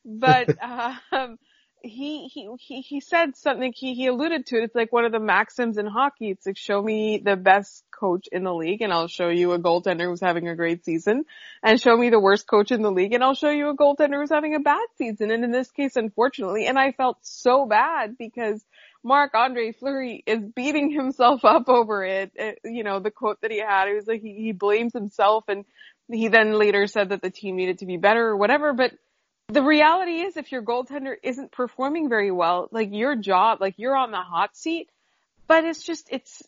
but 0.05 0.57
um, 1.13 1.39
he 1.85 2.29
he 2.29 2.49
he 2.59 2.81
he 2.81 3.01
said 3.01 3.37
something. 3.37 3.73
He 3.75 3.95
he 3.95 4.07
alluded 4.07 4.47
to 4.47 4.57
it. 4.57 4.65
It's 4.65 4.75
like 4.75 4.93
one 4.93 5.05
of 5.05 5.13
the 5.13 5.21
maxims 5.21 5.77
in 5.77 5.87
hockey. 5.87 6.31
It's 6.31 6.47
like 6.47 6.57
show 6.57 6.83
me 6.83 7.21
the 7.23 7.37
best 7.37 7.85
coach 7.91 8.27
in 8.33 8.43
the 8.43 8.55
league, 8.55 8.81
and 8.81 8.93
I'll 8.93 9.09
show 9.09 9.29
you 9.29 9.53
a 9.53 9.59
goaltender 9.59 10.05
who's 10.05 10.21
having 10.21 10.49
a 10.49 10.57
great 10.57 10.85
season, 10.85 11.25
and 11.63 11.81
show 11.81 11.97
me 11.97 12.11
the 12.11 12.21
worst 12.21 12.47
coach 12.47 12.71
in 12.73 12.83
the 12.83 12.91
league, 12.91 13.13
and 13.13 13.23
I'll 13.23 13.35
show 13.35 13.51
you 13.51 13.69
a 13.69 13.77
goaltender 13.77 14.21
who's 14.21 14.31
having 14.31 14.55
a 14.55 14.61
bad 14.61 14.87
season. 14.97 15.31
And 15.31 15.45
in 15.45 15.51
this 15.51 15.71
case, 15.71 15.97
unfortunately, 15.97 16.67
and 16.67 16.79
I 16.79 16.93
felt 16.93 17.19
so 17.21 17.67
bad 17.67 18.17
because 18.17 18.65
Marc-Andre 19.03 19.73
Fleury 19.73 20.25
is 20.27 20.41
beating 20.41 20.91
himself 20.95 21.45
up 21.45 21.69
over 21.69 22.05
it. 22.05 22.33
it. 22.35 22.59
You 22.65 22.83
know, 22.83 22.99
the 23.01 23.11
quote 23.11 23.41
that 23.43 23.51
he 23.51 23.59
had, 23.59 23.89
it 23.89 23.95
was 23.95 24.07
like 24.07 24.23
he, 24.23 24.35
he 24.35 24.53
blames 24.53 24.95
himself 24.95 25.45
and 25.49 25.65
he 26.11 26.29
then 26.29 26.53
later 26.53 26.87
said 26.87 27.11
that 27.11 27.23
the 27.23 27.31
team 27.31 27.57
needed 27.57 27.79
to 27.79 27.87
be 27.87 27.97
better 27.97 28.27
or 28.27 28.37
whatever, 28.37 28.73
but 28.73 28.93
the 29.49 29.63
reality 29.63 30.21
is 30.21 30.37
if 30.37 30.53
your 30.53 30.63
goaltender 30.63 31.15
isn't 31.23 31.53
performing 31.53 32.09
very 32.09 32.31
well, 32.31 32.69
like 32.71 32.89
your 32.93 33.17
job, 33.17 33.61
like 33.61 33.75
you're 33.77 33.97
on 33.97 34.11
the 34.11 34.21
hot 34.21 34.57
seat, 34.57 34.89
but 35.47 35.65
it's 35.65 35.85
just, 35.85 36.09
it's, 36.11 36.43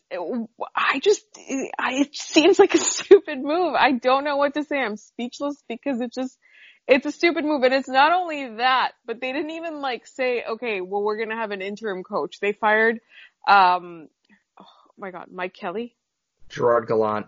I 0.75 0.99
just, 0.99 1.23
it 1.35 2.15
seems 2.15 2.57
like 2.57 2.73
a 2.73 2.77
stupid 2.79 3.41
move. 3.41 3.75
I 3.75 3.91
don't 3.91 4.23
know 4.23 4.37
what 4.37 4.55
to 4.55 4.63
say. 4.63 4.79
I'm 4.79 4.97
speechless 4.97 5.63
because 5.67 6.01
it 6.01 6.11
just, 6.11 6.37
it's 6.87 7.05
a 7.05 7.11
stupid 7.11 7.45
move. 7.45 7.61
And 7.63 7.73
it's 7.73 7.87
not 7.87 8.13
only 8.13 8.55
that, 8.57 8.93
but 9.05 9.21
they 9.21 9.31
didn't 9.31 9.51
even 9.51 9.81
like 9.81 10.07
say, 10.07 10.43
okay, 10.43 10.81
well, 10.81 11.03
we're 11.03 11.17
going 11.17 11.29
to 11.29 11.35
have 11.35 11.51
an 11.51 11.61
interim 11.61 12.03
coach. 12.03 12.39
They 12.39 12.53
fired, 12.53 12.99
um, 13.47 14.07
oh 14.59 14.65
my 14.97 15.11
God, 15.11 15.27
Mike 15.31 15.53
Kelly. 15.53 15.95
Gerard 16.49 16.87
Gallant. 16.87 17.27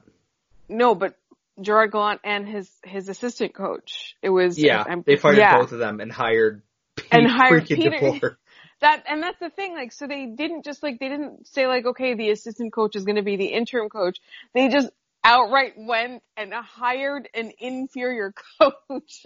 No, 0.68 0.96
but 0.96 1.19
Gerard 1.62 1.92
Gallant 1.92 2.22
and 2.24 2.48
his 2.48 2.70
his 2.84 3.10
assistant 3.10 3.54
coach. 3.54 4.16
It 4.22 4.30
was 4.30 4.58
yeah. 4.58 4.84
I'm, 4.88 5.04
they 5.06 5.16
fired 5.16 5.38
yeah. 5.38 5.58
both 5.58 5.72
of 5.72 5.80
them 5.80 6.00
and 6.00 6.12
hired 6.12 6.62
Pete 6.96 7.08
and 7.12 7.28
hired 7.28 7.66
Peter. 7.66 7.92
DeBoer. 7.92 8.36
That 8.82 9.04
and 9.10 9.22
that's 9.22 9.40
the 9.40 9.50
thing. 9.50 9.74
Like, 9.74 9.92
so 9.92 10.08
they 10.08 10.26
didn't 10.28 10.64
just 10.64 10.82
like 10.82 11.00
they 11.00 11.10
didn't 11.10 11.48
say 11.48 11.68
like, 11.68 11.86
okay, 11.86 12.14
the 12.14 12.30
assistant 12.30 12.72
coach 12.72 12.96
is 12.96 13.04
going 13.04 13.18
to 13.18 13.24
be 13.24 13.36
the 13.36 13.48
interim 13.48 13.90
coach. 13.90 14.20
They 14.54 14.70
just 14.70 14.90
outright 15.22 15.74
went 15.76 16.24
and 16.38 16.54
hired 16.54 17.28
an 17.34 17.52
inferior 17.60 18.34
coach. 18.62 19.26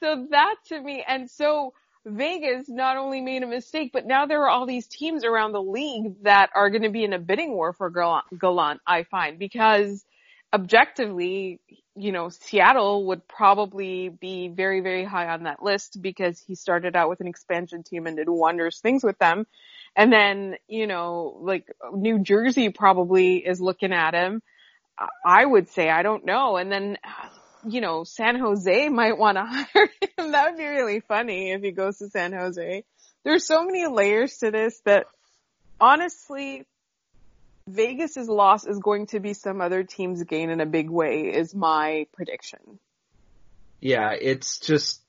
so 0.00 0.26
that 0.30 0.56
to 0.66 0.80
me, 0.82 1.02
and 1.06 1.30
so 1.30 1.72
Vegas 2.04 2.68
not 2.68 2.96
only 2.96 3.20
made 3.20 3.42
a 3.42 3.46
mistake, 3.46 3.90
but 3.92 4.06
now 4.06 4.26
there 4.26 4.42
are 4.42 4.48
all 4.48 4.66
these 4.66 4.86
teams 4.86 5.24
around 5.24 5.52
the 5.52 5.62
league 5.62 6.22
that 6.22 6.50
are 6.54 6.70
going 6.70 6.82
to 6.82 6.90
be 6.90 7.04
in 7.04 7.12
a 7.12 7.18
bidding 7.18 7.52
war 7.52 7.72
for 7.72 7.90
Gallant, 7.90 8.80
I 8.86 9.02
find, 9.04 9.38
because 9.38 10.04
objectively, 10.52 11.60
you 11.96 12.12
know, 12.12 12.28
Seattle 12.28 13.06
would 13.06 13.26
probably 13.26 14.08
be 14.08 14.48
very, 14.48 14.80
very 14.80 15.04
high 15.04 15.28
on 15.28 15.44
that 15.44 15.62
list 15.62 16.00
because 16.00 16.40
he 16.40 16.54
started 16.54 16.96
out 16.96 17.08
with 17.08 17.20
an 17.20 17.26
expansion 17.26 17.82
team 17.82 18.06
and 18.06 18.16
did 18.16 18.28
wondrous 18.28 18.80
things 18.80 19.04
with 19.04 19.18
them. 19.18 19.46
And 19.96 20.12
then, 20.12 20.56
you 20.68 20.86
know, 20.86 21.38
like 21.40 21.66
New 21.92 22.20
Jersey 22.20 22.70
probably 22.70 23.38
is 23.38 23.60
looking 23.60 23.92
at 23.92 24.14
him. 24.14 24.42
I 25.24 25.44
would 25.44 25.68
say 25.70 25.88
I 25.90 26.02
don't 26.02 26.24
know. 26.24 26.56
And 26.56 26.70
then, 26.70 26.98
you 27.66 27.80
know, 27.80 28.04
San 28.04 28.38
Jose 28.38 28.88
might 28.90 29.18
want 29.18 29.36
to 29.36 29.44
hire 29.44 29.90
him. 30.16 30.32
That 30.32 30.50
would 30.50 30.58
be 30.58 30.66
really 30.66 31.00
funny 31.00 31.52
if 31.52 31.62
he 31.62 31.72
goes 31.72 31.98
to 31.98 32.08
San 32.08 32.32
Jose. 32.32 32.84
There's 33.24 33.46
so 33.46 33.64
many 33.64 33.86
layers 33.86 34.38
to 34.38 34.50
this 34.50 34.80
that 34.84 35.06
honestly, 35.80 36.66
Vegas's 37.70 38.28
loss 38.28 38.66
is 38.66 38.78
going 38.78 39.06
to 39.06 39.20
be 39.20 39.34
some 39.34 39.60
other 39.60 39.84
team's 39.84 40.22
gain 40.24 40.50
in 40.50 40.60
a 40.60 40.66
big 40.66 40.90
way 40.90 41.32
is 41.32 41.54
my 41.54 42.06
prediction. 42.12 42.78
Yeah, 43.80 44.12
it's 44.12 44.58
just, 44.58 45.00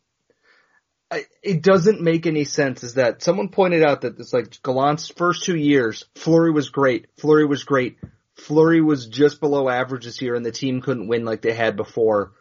it 1.44 1.62
doesn't 1.62 2.02
make 2.02 2.26
any 2.26 2.46
sense 2.46 2.84
is 2.84 2.94
that 2.94 3.22
someone 3.22 3.50
pointed 3.50 3.84
out 3.84 4.02
that 4.02 4.20
it's 4.20 4.34
like 4.34 4.62
Gallant's 4.64 5.10
first 5.10 5.44
two 5.44 5.58
years, 5.58 6.06
Fleury 6.16 6.52
was 6.52 6.70
great, 6.70 7.08
Fleury 7.18 7.46
was 7.46 7.64
great, 7.64 7.98
Fleury 8.36 8.82
was 8.82 9.08
just 9.08 9.40
below 9.40 9.68
average 9.68 10.06
this 10.06 10.22
year 10.22 10.36
and 10.36 10.46
the 10.46 10.52
team 10.52 10.82
couldn't 10.82 11.08
win 11.08 11.26
like 11.26 11.42
they 11.42 11.54
had 11.54 11.76
before. 11.76 12.32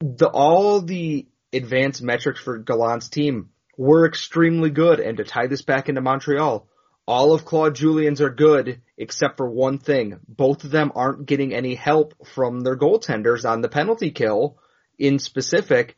The, 0.00 0.28
all 0.28 0.80
the 0.80 1.26
advanced 1.52 2.02
metrics 2.02 2.40
for 2.40 2.58
Gallant's 2.58 3.08
team 3.08 3.50
were 3.76 4.06
extremely 4.06 4.70
good 4.70 5.00
and 5.00 5.16
to 5.16 5.24
tie 5.24 5.46
this 5.46 5.62
back 5.62 5.88
into 5.88 6.00
Montreal, 6.00 6.66
all 7.08 7.32
of 7.32 7.46
Claude 7.46 7.74
Julien's 7.74 8.20
are 8.20 8.28
good 8.28 8.82
except 8.98 9.38
for 9.38 9.48
one 9.48 9.78
thing. 9.78 10.20
Both 10.28 10.64
of 10.64 10.70
them 10.70 10.92
aren't 10.94 11.24
getting 11.24 11.54
any 11.54 11.74
help 11.74 12.14
from 12.26 12.60
their 12.60 12.76
goaltenders 12.76 13.48
on 13.48 13.62
the 13.62 13.70
penalty 13.70 14.10
kill 14.10 14.58
in 14.98 15.18
specific 15.18 15.96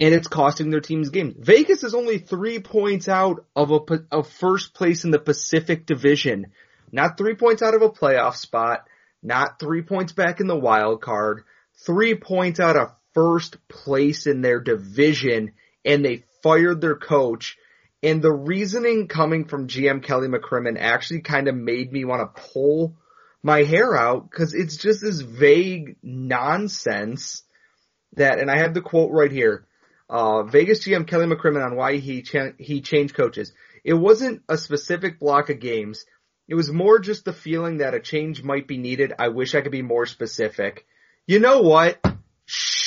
and 0.00 0.14
it's 0.14 0.28
costing 0.28 0.70
their 0.70 0.80
teams 0.80 1.10
games. 1.10 1.34
Vegas 1.38 1.84
is 1.84 1.94
only 1.94 2.16
three 2.16 2.60
points 2.60 3.10
out 3.10 3.44
of 3.54 3.70
a, 3.72 3.80
a 4.10 4.22
first 4.24 4.72
place 4.72 5.04
in 5.04 5.10
the 5.10 5.18
Pacific 5.18 5.84
Division. 5.84 6.46
Not 6.90 7.18
three 7.18 7.34
points 7.34 7.60
out 7.60 7.74
of 7.74 7.82
a 7.82 7.90
playoff 7.90 8.36
spot, 8.36 8.86
not 9.22 9.60
three 9.60 9.82
points 9.82 10.12
back 10.12 10.40
in 10.40 10.46
the 10.46 10.58
wild 10.58 11.02
card, 11.02 11.44
three 11.84 12.14
points 12.14 12.58
out 12.58 12.76
of 12.76 12.94
first 13.12 13.58
place 13.68 14.26
in 14.26 14.40
their 14.40 14.60
division, 14.60 15.52
and 15.84 16.02
they 16.02 16.24
fired 16.42 16.80
their 16.80 16.96
coach. 16.96 17.58
And 18.02 18.20
the 18.20 18.32
reasoning 18.32 19.06
coming 19.06 19.44
from 19.44 19.68
GM 19.68 20.02
Kelly 20.02 20.28
McCrimmon 20.28 20.76
actually 20.78 21.20
kind 21.20 21.46
of 21.48 21.54
made 21.54 21.92
me 21.92 22.04
want 22.04 22.22
to 22.22 22.42
pull 22.52 22.96
my 23.42 23.62
hair 23.62 23.96
out 23.96 24.28
because 24.28 24.54
it's 24.54 24.76
just 24.76 25.00
this 25.00 25.20
vague 25.20 25.96
nonsense 26.02 27.42
that, 28.14 28.38
and 28.38 28.50
I 28.50 28.58
have 28.58 28.74
the 28.74 28.80
quote 28.80 29.10
right 29.12 29.30
here. 29.30 29.66
Uh, 30.10 30.42
Vegas 30.42 30.86
GM 30.86 31.06
Kelly 31.06 31.26
McCrimmon 31.26 31.64
on 31.64 31.76
why 31.76 31.96
he 31.96 32.22
cha- 32.22 32.52
he 32.58 32.80
changed 32.80 33.14
coaches. 33.14 33.52
It 33.84 33.94
wasn't 33.94 34.42
a 34.48 34.58
specific 34.58 35.18
block 35.18 35.48
of 35.48 35.60
games. 35.60 36.04
It 36.48 36.54
was 36.54 36.70
more 36.70 36.98
just 36.98 37.24
the 37.24 37.32
feeling 37.32 37.78
that 37.78 37.94
a 37.94 38.00
change 38.00 38.42
might 38.42 38.68
be 38.68 38.78
needed. 38.78 39.14
I 39.18 39.28
wish 39.28 39.54
I 39.54 39.60
could 39.60 39.72
be 39.72 39.82
more 39.82 40.06
specific. 40.06 40.86
You 41.26 41.38
know 41.38 41.62
what? 41.62 42.04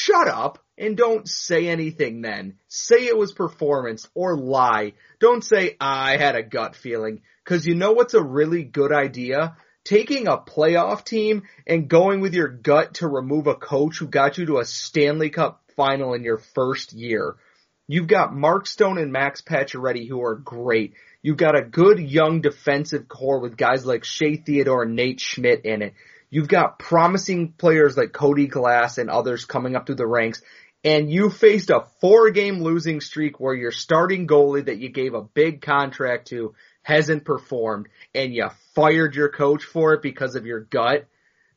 Shut 0.05 0.27
up 0.27 0.59
and 0.77 0.95
don't 0.95 1.27
say 1.27 1.67
anything 1.67 2.21
then. 2.21 2.59
Say 2.67 3.07
it 3.07 3.17
was 3.17 3.31
performance 3.31 4.07
or 4.13 4.37
lie. 4.37 4.93
Don't 5.19 5.43
say 5.43 5.77
I 5.81 6.17
had 6.17 6.35
a 6.35 6.43
gut 6.43 6.75
feeling. 6.75 7.21
Cause 7.43 7.65
you 7.65 7.73
know 7.73 7.93
what's 7.93 8.13
a 8.13 8.21
really 8.21 8.63
good 8.63 8.91
idea? 8.91 9.57
Taking 9.83 10.27
a 10.27 10.37
playoff 10.37 11.05
team 11.05 11.43
and 11.65 11.87
going 11.87 12.21
with 12.21 12.35
your 12.35 12.49
gut 12.49 12.95
to 12.95 13.07
remove 13.07 13.47
a 13.47 13.55
coach 13.55 13.97
who 13.97 14.07
got 14.07 14.37
you 14.37 14.45
to 14.45 14.59
a 14.59 14.65
Stanley 14.65 15.31
Cup 15.31 15.63
final 15.75 16.13
in 16.13 16.23
your 16.23 16.37
first 16.37 16.93
year. 16.93 17.37
You've 17.87 18.07
got 18.07 18.35
Mark 18.35 18.67
Stone 18.67 18.99
and 18.99 19.11
Max 19.11 19.41
Pacioretty 19.41 20.07
who 20.07 20.21
are 20.23 20.35
great. 20.35 20.93
You've 21.23 21.37
got 21.37 21.57
a 21.57 21.63
good 21.63 21.97
young 21.97 22.41
defensive 22.41 23.07
core 23.07 23.39
with 23.39 23.57
guys 23.57 23.87
like 23.87 24.03
Shea 24.03 24.35
Theodore 24.35 24.83
and 24.83 24.95
Nate 24.95 25.19
Schmidt 25.19 25.65
in 25.65 25.81
it. 25.81 25.95
You've 26.29 26.47
got 26.47 26.79
promising 26.79 27.53
players 27.53 27.97
like 27.97 28.11
Cody 28.11 28.47
Glass 28.47 28.97
and 28.97 29.09
others 29.09 29.45
coming 29.45 29.75
up 29.75 29.85
through 29.85 29.95
the 29.95 30.07
ranks. 30.07 30.41
And 30.83 31.11
you 31.11 31.29
faced 31.29 31.71
a 31.71 31.85
four 31.99 32.29
game 32.31 32.61
losing 32.61 33.01
streak 33.01 33.39
where 33.39 33.55
your 33.55 33.71
starting 33.71 34.27
goalie 34.27 34.65
that 34.65 34.77
you 34.77 34.89
gave 34.89 35.13
a 35.13 35.21
big 35.21 35.61
contract 35.61 36.27
to 36.27 36.53
hasn't 36.83 37.25
performed 37.25 37.87
and 38.13 38.33
you 38.33 38.47
fired 38.75 39.15
your 39.15 39.29
coach 39.29 39.63
for 39.63 39.93
it 39.93 40.01
because 40.03 40.35
of 40.35 40.45
your 40.45 40.59
gut 40.59 41.07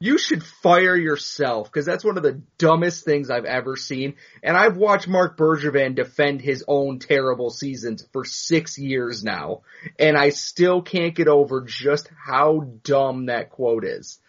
you 0.00 0.16
should 0.16 0.44
fire 0.44 0.96
yourself 0.96 1.70
because 1.70 1.85
that's 1.85 2.04
one 2.04 2.16
of 2.16 2.22
the 2.22 2.40
dumbest 2.57 3.04
things 3.04 3.31
I've 3.31 3.44
ever 3.44 3.76
seen. 3.76 4.14
And 4.42 4.57
I've 4.57 4.76
watched 4.76 5.09
Marc 5.09 5.37
Bergevin 5.37 5.94
defend 5.94 6.40
his 6.40 6.64
own 6.68 7.00
terrible 7.00 7.50
seasons 7.50 8.07
for 8.12 8.24
six 8.24 8.78
years 8.78 9.24
now, 9.24 9.62
and 9.98 10.16
I 10.16 10.31
still 10.31 10.83
can't 10.83 11.14
get 11.14 11.28
over 11.28 11.62
just 11.62 12.09
how 12.16 12.68
dumb 12.85 13.26
that 13.26 13.50
quote 13.50 13.85
is. 13.85 14.20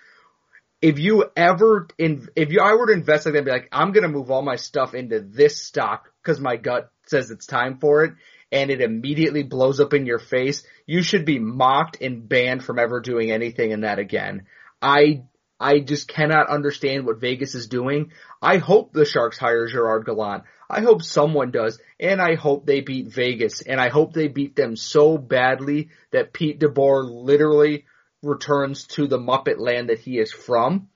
If 0.82 0.98
you 0.98 1.26
ever, 1.36 1.88
in, 1.98 2.30
if 2.36 2.52
you, 2.52 2.62
I 2.62 2.74
were 2.76 2.88
to 2.88 2.94
invest 2.94 3.26
like 3.26 3.36
that, 3.36 3.46
be 3.46 3.52
like, 3.52 3.68
I'm 3.72 3.92
gonna 3.92 4.08
move 4.08 4.32
all 4.32 4.42
my 4.42 4.56
stuff 4.56 4.94
into 4.94 5.20
this 5.20 5.62
stock 5.62 6.10
because 6.24 6.40
my 6.40 6.56
gut 6.56 6.90
says 7.08 7.32
it's 7.32 7.46
time 7.46 7.80
for 7.80 8.04
it, 8.06 8.14
and 8.52 8.72
it 8.72 8.82
immediately 8.82 9.44
blows 9.44 9.80
up 9.80 9.94
in 9.94 10.06
your 10.06 10.20
face. 10.20 10.64
You 10.86 11.04
should 11.04 11.26
be 11.26 11.40
mocked 11.40 12.02
and 12.02 12.28
banned 12.28 12.64
from 12.64 12.80
ever 12.80 13.02
doing 13.02 13.32
anything 13.32 13.72
in 13.72 13.82
that 13.82 14.00
again. 14.00 14.46
I 14.82 15.24
I 15.60 15.80
just 15.80 16.08
cannot 16.08 16.50
understand 16.50 17.06
what 17.06 17.20
Vegas 17.20 17.54
is 17.54 17.68
doing. 17.68 18.14
I 18.42 18.58
hope 18.58 18.94
the 18.94 19.04
Sharks 19.04 19.38
hire 19.38 19.68
Gerard 19.68 20.06
Gallant. 20.06 20.44
I 20.70 20.82
hope 20.82 21.04
someone 21.04 21.52
does, 21.52 21.80
and 22.00 22.22
I 22.22 22.36
hope 22.36 22.66
they 22.66 22.80
beat 22.80 23.08
Vegas, 23.08 23.62
and 23.62 23.82
I 23.82 23.90
hope 23.90 24.14
they 24.14 24.28
beat 24.28 24.56
them 24.56 24.76
so 24.76 25.18
badly 25.18 25.90
that 26.12 26.32
Pete 26.32 26.60
DeBoer 26.60 27.10
literally 27.10 27.86
returns 28.22 28.86
to 28.88 29.08
the 29.08 29.20
Muppet 29.20 29.60
land 29.60 29.90
that 29.90 30.00
he 30.00 30.18
is 30.18 30.32
from, 30.32 30.90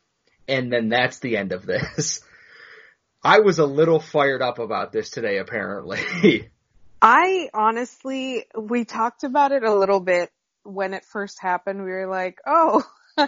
and 0.47 0.71
then 0.71 0.89
that's 0.89 1.19
the 1.19 1.37
end 1.37 1.51
of 1.51 1.65
this. 1.65 2.21
I 3.23 3.39
was 3.39 3.59
a 3.59 3.65
little 3.65 3.99
fired 3.99 4.41
up 4.41 4.59
about 4.59 4.91
this 4.91 5.09
today, 5.09 5.37
apparently. 5.37 6.49
I 7.01 7.49
honestly, 7.53 8.45
we 8.57 8.85
talked 8.85 9.23
about 9.23 9.51
it 9.53 9.63
a 9.63 9.73
little 9.73 10.01
bit 10.01 10.29
when 10.63 10.93
it 10.93 11.05
first 11.05 11.41
happened. 11.41 11.83
We 11.83 11.91
were 11.91 12.07
like, 12.07 12.39
oh, 12.45 12.83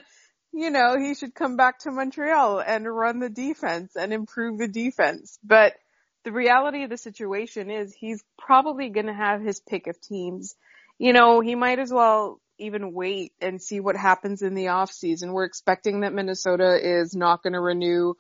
you 0.54 0.70
know, 0.70 0.98
he 0.98 1.16
should 1.16 1.34
come 1.34 1.56
back 1.56 1.80
to 1.80 1.92
Montreal 1.92 2.60
and 2.60 2.86
run 2.86 3.20
the 3.20 3.30
defense 3.30 3.96
and 3.96 4.14
improve 4.14 4.58
the 4.58 4.68
defense. 4.68 5.40
But 5.44 5.74
the 6.24 6.32
reality 6.32 6.84
of 6.84 6.90
the 6.90 6.98
situation 6.98 7.70
is 7.70 7.94
he's 7.94 8.24
probably 8.38 8.90
going 8.90 9.08
to 9.08 9.14
have 9.14 9.42
his 9.42 9.62
pick 9.62 9.88
of 9.88 10.00
teams. 10.02 10.56
You 10.98 11.14
know, 11.14 11.40
he 11.40 11.56
might 11.56 11.80
as 11.80 11.92
well 11.92 12.40
even 12.58 12.94
wait 12.94 13.34
and 13.42 13.62
see 13.62 13.80
what 13.80 13.96
happens 13.96 14.42
in 14.42 14.56
the 14.56 14.70
off 14.70 14.92
season. 14.92 15.34
We're 15.34 15.46
expecting 15.46 16.02
that 16.02 16.14
Minnesota 16.14 16.80
is 16.82 17.16
not 17.16 17.44
going 17.44 17.54
to 17.54 17.60
renew 17.60 18.14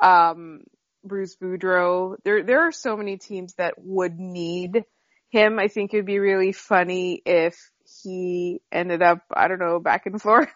um, 0.00 0.62
Bruce 1.04 1.36
Boudreau. 1.36 2.16
There 2.24 2.42
there 2.42 2.66
are 2.66 2.72
so 2.72 2.96
many 2.96 3.16
teams 3.18 3.54
that 3.54 3.74
would 3.78 4.18
need 4.18 4.84
him. 5.30 5.58
I 5.58 5.68
think 5.68 5.92
it'd 5.92 6.06
be 6.06 6.18
really 6.18 6.52
funny 6.52 7.22
if 7.24 7.70
he 8.02 8.60
ended 8.70 9.02
up, 9.02 9.20
I 9.32 9.48
don't 9.48 9.58
know, 9.58 9.80
back 9.80 10.06
in 10.06 10.18
Florida 10.18 10.50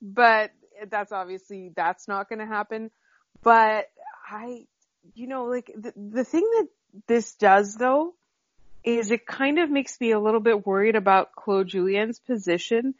but 0.00 0.50
that's 0.90 1.12
obviously 1.12 1.72
that's 1.74 2.08
not 2.08 2.28
going 2.28 2.38
to 2.38 2.46
happen. 2.46 2.90
But 3.42 3.86
I, 4.30 4.66
you 5.14 5.26
know, 5.26 5.44
like 5.44 5.70
the 5.76 5.92
the 5.96 6.24
thing 6.24 6.48
that 6.58 6.68
this 7.06 7.34
does 7.34 7.74
though 7.74 8.14
is 8.84 9.10
it 9.10 9.26
kind 9.26 9.58
of 9.58 9.70
makes 9.70 10.00
me 10.00 10.12
a 10.12 10.20
little 10.20 10.40
bit 10.40 10.66
worried 10.66 10.96
about 10.96 11.32
Claude 11.32 11.68
Julien's 11.68 12.18
position 12.20 12.94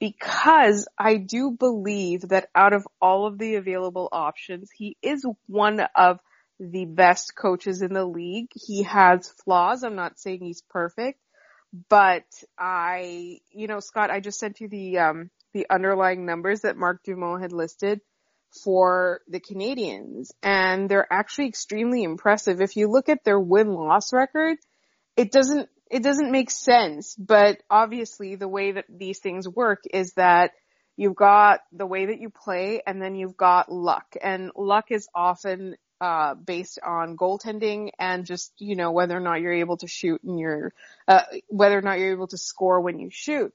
because 0.00 0.88
I 0.98 1.16
do 1.16 1.52
believe 1.52 2.28
that 2.28 2.48
out 2.54 2.72
of 2.72 2.86
all 3.00 3.26
of 3.26 3.38
the 3.38 3.54
available 3.54 4.08
options, 4.10 4.70
he 4.76 4.96
is 5.02 5.24
one 5.46 5.80
of 5.94 6.18
the 6.58 6.84
best 6.84 7.34
coaches 7.36 7.82
in 7.82 7.92
the 7.92 8.04
league. 8.04 8.48
He 8.54 8.82
has 8.82 9.32
flaws. 9.44 9.82
I'm 9.82 9.94
not 9.94 10.18
saying 10.18 10.40
he's 10.42 10.62
perfect, 10.70 11.20
but 11.88 12.24
I, 12.58 13.38
you 13.52 13.68
know, 13.68 13.80
Scott, 13.80 14.10
I 14.10 14.20
just 14.20 14.38
sent 14.38 14.60
you 14.60 14.68
the 14.68 14.98
um, 14.98 15.30
the 15.54 15.66
underlying 15.70 16.26
numbers 16.26 16.62
that 16.62 16.76
Marc 16.76 17.02
Dumont 17.04 17.42
had 17.42 17.52
listed 17.52 18.00
for 18.64 19.20
the 19.28 19.40
Canadiens 19.40 20.30
and 20.42 20.88
they're 20.88 21.10
actually 21.10 21.48
extremely 21.48 22.02
impressive. 22.02 22.60
If 22.60 22.76
you 22.76 22.88
look 22.88 23.08
at 23.08 23.24
their 23.24 23.40
win-loss 23.40 24.12
record, 24.12 24.58
it 25.16 25.30
doesn't, 25.32 25.68
it 25.90 26.02
doesn't 26.02 26.30
make 26.30 26.50
sense, 26.50 27.14
but 27.16 27.58
obviously 27.70 28.36
the 28.36 28.48
way 28.48 28.72
that 28.72 28.86
these 28.88 29.18
things 29.18 29.48
work 29.48 29.82
is 29.92 30.14
that 30.14 30.52
you've 30.96 31.16
got 31.16 31.60
the 31.72 31.86
way 31.86 32.06
that 32.06 32.20
you 32.20 32.30
play 32.30 32.82
and 32.86 33.00
then 33.00 33.14
you've 33.14 33.36
got 33.36 33.70
luck 33.70 34.14
and 34.22 34.50
luck 34.56 34.86
is 34.90 35.08
often 35.14 35.76
uh, 36.00 36.34
based 36.34 36.78
on 36.84 37.16
goaltending 37.16 37.90
and 37.98 38.26
just, 38.26 38.52
you 38.58 38.74
know, 38.74 38.90
whether 38.90 39.16
or 39.16 39.20
not 39.20 39.40
you're 39.40 39.52
able 39.52 39.76
to 39.76 39.86
shoot 39.86 40.20
and 40.24 40.38
you're, 40.38 40.72
uh, 41.06 41.22
whether 41.48 41.78
or 41.78 41.82
not 41.82 41.98
you're 41.98 42.12
able 42.12 42.26
to 42.26 42.38
score 42.38 42.80
when 42.80 42.98
you 42.98 43.08
shoot. 43.10 43.52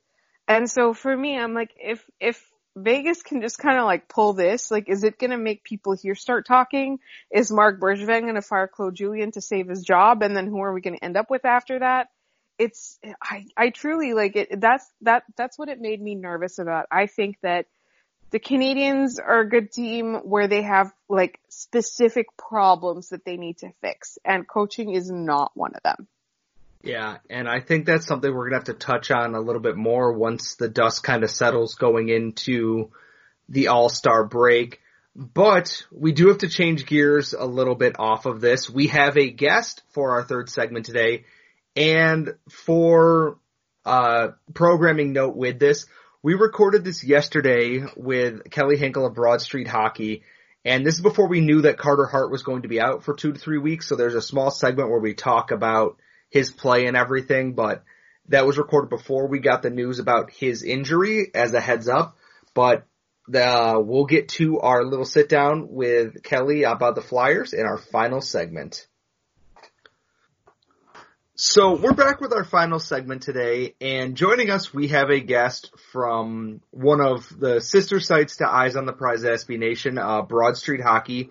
And 0.48 0.70
so 0.70 0.94
for 0.94 1.16
me, 1.16 1.38
I'm 1.38 1.54
like, 1.54 1.72
if, 1.78 2.04
if 2.20 2.42
Vegas 2.78 3.24
can 3.24 3.42
just 3.42 3.58
kind 3.58 3.78
of 3.80 3.86
like 3.86 4.08
pull 4.08 4.34
this, 4.34 4.70
like, 4.70 4.88
is 4.88 5.04
it 5.04 5.18
going 5.18 5.32
to 5.32 5.38
make 5.38 5.64
people 5.64 5.94
here 5.94 6.16
start 6.16 6.46
talking? 6.46 7.00
Is 7.32 7.52
Marc 7.52 7.80
Bergevin 7.80 8.22
going 8.22 8.36
to 8.36 8.42
fire 8.42 8.68
Claude 8.68 8.96
Julien 8.96 9.32
to 9.32 9.42
save 9.42 9.68
his 9.68 9.82
job? 9.82 10.22
And 10.22 10.36
then 10.36 10.48
who 10.48 10.60
are 10.62 10.74
we 10.74 10.82
going 10.82 10.96
to 10.96 11.04
end 11.04 11.18
up 11.18 11.30
with 11.30 11.44
after 11.44 11.80
that? 11.80 12.08
It's, 12.60 13.00
I, 13.22 13.46
I 13.58 13.70
truly 13.70 14.14
like 14.14 14.36
it. 14.36 14.62
That's, 14.62 14.86
that, 15.02 15.24
that's 15.36 15.58
what 15.60 15.70
it 15.70 15.82
made 15.82 16.02
me 16.02 16.16
nervous 16.16 16.60
about. 16.60 16.86
I 16.92 17.08
think 17.08 17.38
that 17.42 17.66
The 18.32 18.40
Canadiens 18.40 19.20
are 19.24 19.42
a 19.42 19.50
good 19.50 19.72
team 19.72 20.16
where 20.24 20.48
they 20.48 20.62
have 20.64 20.92
like 21.08 21.40
specific 21.50 22.26
problems 22.38 23.10
that 23.10 23.24
they 23.24 23.38
need 23.38 23.60
to 23.60 23.72
fix 23.82 24.18
and 24.26 24.48
coaching 24.48 24.94
is 24.94 25.10
not 25.10 25.52
one 25.56 25.74
of 25.76 25.84
them. 25.84 26.08
Yeah, 26.84 27.18
and 27.30 27.48
I 27.48 27.60
think 27.60 27.86
that's 27.86 28.06
something 28.06 28.34
we're 28.34 28.50
gonna 28.50 28.58
have 28.58 28.66
to 28.66 28.74
touch 28.74 29.12
on 29.12 29.36
a 29.36 29.42
little 29.42 29.62
bit 29.62 29.76
more 29.76 30.14
once 30.14 30.56
the 30.56 30.70
dust 30.70 31.04
kind 31.04 31.24
of 31.24 31.30
settles 31.30 31.76
going 31.76 32.10
into 32.10 32.92
the 33.50 33.68
All-Star 33.68 34.26
break. 34.26 34.80
But 35.16 35.84
we 35.92 36.12
do 36.12 36.28
have 36.28 36.40
to 36.40 36.48
change 36.48 36.86
gears 36.86 37.34
a 37.34 37.46
little 37.46 37.74
bit 37.74 37.96
off 38.00 38.28
of 38.28 38.40
this. 38.40 38.70
We 38.70 38.88
have 38.88 39.18
a 39.18 39.32
guest 39.32 39.82
for 39.90 40.12
our 40.12 40.24
third 40.24 40.50
segment 40.50 40.86
today, 40.86 41.26
and 41.76 42.36
for 42.50 43.40
uh, 43.84 44.30
programming 44.54 45.14
note 45.14 45.36
with 45.36 45.60
this, 45.60 45.86
we 46.22 46.36
recorded 46.36 46.84
this 46.84 47.04
yesterday 47.04 47.84
with 47.96 48.50
Kelly 48.52 48.78
Hinkle 48.78 49.06
of 49.06 49.16
Broad 49.16 49.42
Street 49.42 49.68
Hockey, 49.68 50.24
and 50.64 50.86
this 50.86 50.96
is 50.96 51.02
before 51.02 51.28
we 51.28 51.42
knew 51.42 51.62
that 51.62 51.78
Carter 51.78 52.06
Hart 52.06 52.30
was 52.30 52.44
going 52.44 52.64
to 52.64 52.68
be 52.68 52.82
out 52.82 53.04
for 53.04 53.16
two 53.16 53.32
to 53.34 53.40
three 53.40 53.58
weeks. 53.58 53.88
So 53.88 53.96
there's 53.96 54.16
a 54.16 54.22
small 54.22 54.52
segment 54.52 54.90
where 54.90 55.00
we 55.00 55.14
talk 55.14 55.52
about 55.52 55.98
his 56.30 56.52
play 56.52 56.86
and 56.86 56.98
everything, 56.98 57.54
but 57.54 57.84
that 58.30 58.46
was 58.46 58.58
recorded 58.58 58.90
before 58.90 59.28
we 59.28 59.40
got 59.40 59.62
the 59.62 59.70
news 59.70 60.00
about 60.00 60.32
his 60.32 60.64
injury 60.64 61.32
as 61.34 61.54
a 61.54 61.62
heads 61.62 61.88
up. 61.88 62.18
But 62.54 62.86
uh, 63.34 63.80
we'll 63.82 64.06
get 64.06 64.30
to 64.30 64.60
our 64.60 64.84
little 64.84 65.06
sit 65.06 65.30
down 65.30 65.68
with 65.70 66.24
Kelly 66.24 66.64
about 66.64 66.96
the 66.96 67.02
Flyers 67.02 67.54
in 67.54 67.66
our 67.66 67.78
final 67.78 68.22
segment. 68.22 68.88
So 71.40 71.76
we're 71.76 71.94
back 71.94 72.20
with 72.20 72.34
our 72.34 72.44
final 72.44 72.80
segment 72.80 73.22
today, 73.22 73.76
and 73.80 74.16
joining 74.16 74.50
us 74.50 74.74
we 74.74 74.88
have 74.88 75.12
a 75.12 75.20
guest 75.20 75.72
from 75.92 76.62
one 76.72 77.00
of 77.00 77.32
the 77.38 77.62
sister 77.62 78.00
sites 78.00 78.38
to 78.38 78.50
Eyes 78.50 78.76
on 78.76 78.88
the 78.88 78.94
Prize 78.94 79.22
SB 79.22 79.60
Nation, 79.60 80.00
uh, 80.00 80.24
Broad 80.24 80.58
Street 80.58 80.82
Hockey, 80.82 81.30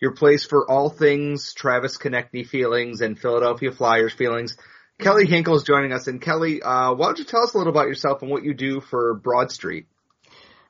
your 0.00 0.12
place 0.12 0.44
for 0.44 0.70
all 0.70 0.90
things 0.90 1.54
Travis 1.54 1.98
Konecny 1.98 2.46
feelings 2.46 3.00
and 3.00 3.18
Philadelphia 3.18 3.72
Flyers 3.72 4.12
feelings. 4.12 4.56
Kelly 4.98 5.26
Hinkle 5.26 5.56
is 5.56 5.62
joining 5.62 5.92
us, 5.92 6.06
and 6.06 6.20
Kelly, 6.20 6.62
uh, 6.62 6.94
why 6.94 7.06
don't 7.06 7.18
you 7.18 7.24
tell 7.24 7.42
us 7.42 7.54
a 7.54 7.58
little 7.58 7.72
about 7.72 7.86
yourself 7.86 8.22
and 8.22 8.30
what 8.30 8.44
you 8.44 8.54
do 8.54 8.80
for 8.80 9.14
Broad 9.14 9.52
Street? 9.52 9.86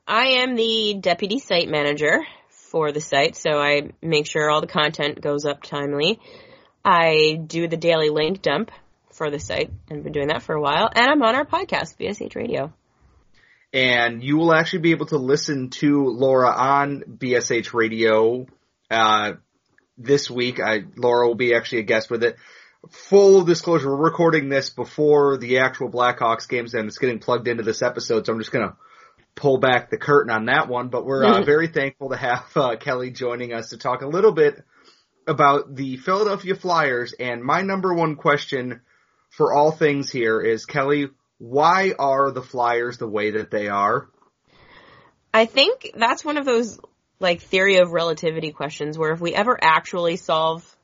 I 0.07 0.43
am 0.43 0.57
the 0.57 0.97
deputy 1.01 1.39
site 1.39 1.69
manager 1.69 2.21
for 2.49 2.93
the 2.93 3.01
site, 3.01 3.37
so 3.37 3.51
I 3.61 3.91
make 4.03 4.27
sure 4.27 4.51
all 4.51 4.61
the 4.61 4.67
content 4.67 5.21
goes 5.21 5.45
up 5.45 5.63
timely. 5.63 6.21
I 6.85 7.41
do 7.45 7.69
the 7.69 7.77
daily 7.77 8.11
link 8.11 8.43
dump 8.43 8.71
for 9.13 9.31
the 9.31 9.41
site 9.41 9.71
and 9.89 10.05
been 10.05 10.13
doing 10.13 10.29
that 10.29 10.43
for 10.43 10.55
a 10.55 10.61
while. 10.61 10.89
And 10.95 11.11
I'm 11.11 11.23
on 11.23 11.35
our 11.35 11.45
podcast, 11.45 11.97
BSH 11.99 12.37
Radio. 12.37 12.73
And 13.73 14.23
you 14.23 14.37
will 14.37 14.55
actually 14.55 14.81
be 14.81 14.93
able 14.93 15.07
to 15.07 15.19
listen 15.19 15.71
to 15.71 16.05
Laura 16.05 16.49
on 16.49 17.03
BSH 17.19 17.75
Radio 17.75 18.47
uh, 18.91 19.33
this 19.99 20.31
week. 20.31 20.61
I, 20.61 20.85
Laura 20.97 21.27
will 21.27 21.35
be 21.35 21.55
actually 21.55 21.81
a 21.81 21.85
guest 21.85 22.11
with 22.11 22.23
it. 22.23 22.37
Full 22.91 23.43
disclosure, 23.43 23.89
we're 23.89 24.05
recording 24.05 24.49
this 24.49 24.71
before 24.71 25.39
the 25.39 25.59
actual 25.59 25.91
Blackhawks 25.91 26.49
games 26.49 26.75
and 26.75 26.87
it's 26.87 26.99
getting 26.99 27.19
plugged 27.19 27.49
into 27.49 27.65
this 27.65 27.83
episode, 27.83 28.27
so 28.27 28.33
I'm 28.33 28.39
just 28.39 28.53
gonna 28.53 28.77
pull 29.35 29.59
back 29.59 29.91
the 29.91 29.99
curtain 29.99 30.31
on 30.31 30.47
that 30.47 30.69
one. 30.69 30.89
But 30.89 31.05
we're 31.05 31.25
uh, 31.25 31.43
very 31.45 31.69
thankful 31.69 32.11
to 32.11 32.17
have 32.17 32.45
uh, 32.55 32.77
Kelly 32.77 33.11
joining 33.11 33.53
us 33.53 33.71
to 33.71 33.77
talk 33.77 34.03
a 34.03 34.09
little 34.09 34.33
bit 34.33 34.63
about 35.27 35.75
the 35.75 35.97
Philadelphia 35.97 36.55
Flyers. 36.55 37.13
And 37.19 37.43
my 37.43 37.63
number 37.63 37.93
one 37.93 38.17
question 38.17 38.83
for 39.31 39.53
all 39.53 39.73
things 39.73 40.11
here 40.11 40.41
is 40.41 40.65
Kelly, 40.65 41.09
why 41.39 41.93
are 41.99 42.31
the 42.31 42.43
Flyers 42.43 42.99
the 42.99 43.09
way 43.09 43.33
that 43.33 43.51
they 43.51 43.69
are? 43.69 44.09
I 45.35 45.45
think 45.45 45.91
that's 45.95 46.25
one 46.25 46.39
of 46.39 46.47
those 46.47 46.79
like 47.19 47.41
theory 47.41 47.77
of 47.77 47.93
relativity 47.93 48.53
questions 48.53 48.99
where 48.99 49.13
if 49.13 49.21
we 49.21 49.35
ever 49.35 49.59
actually 49.61 50.17
solve 50.17 50.77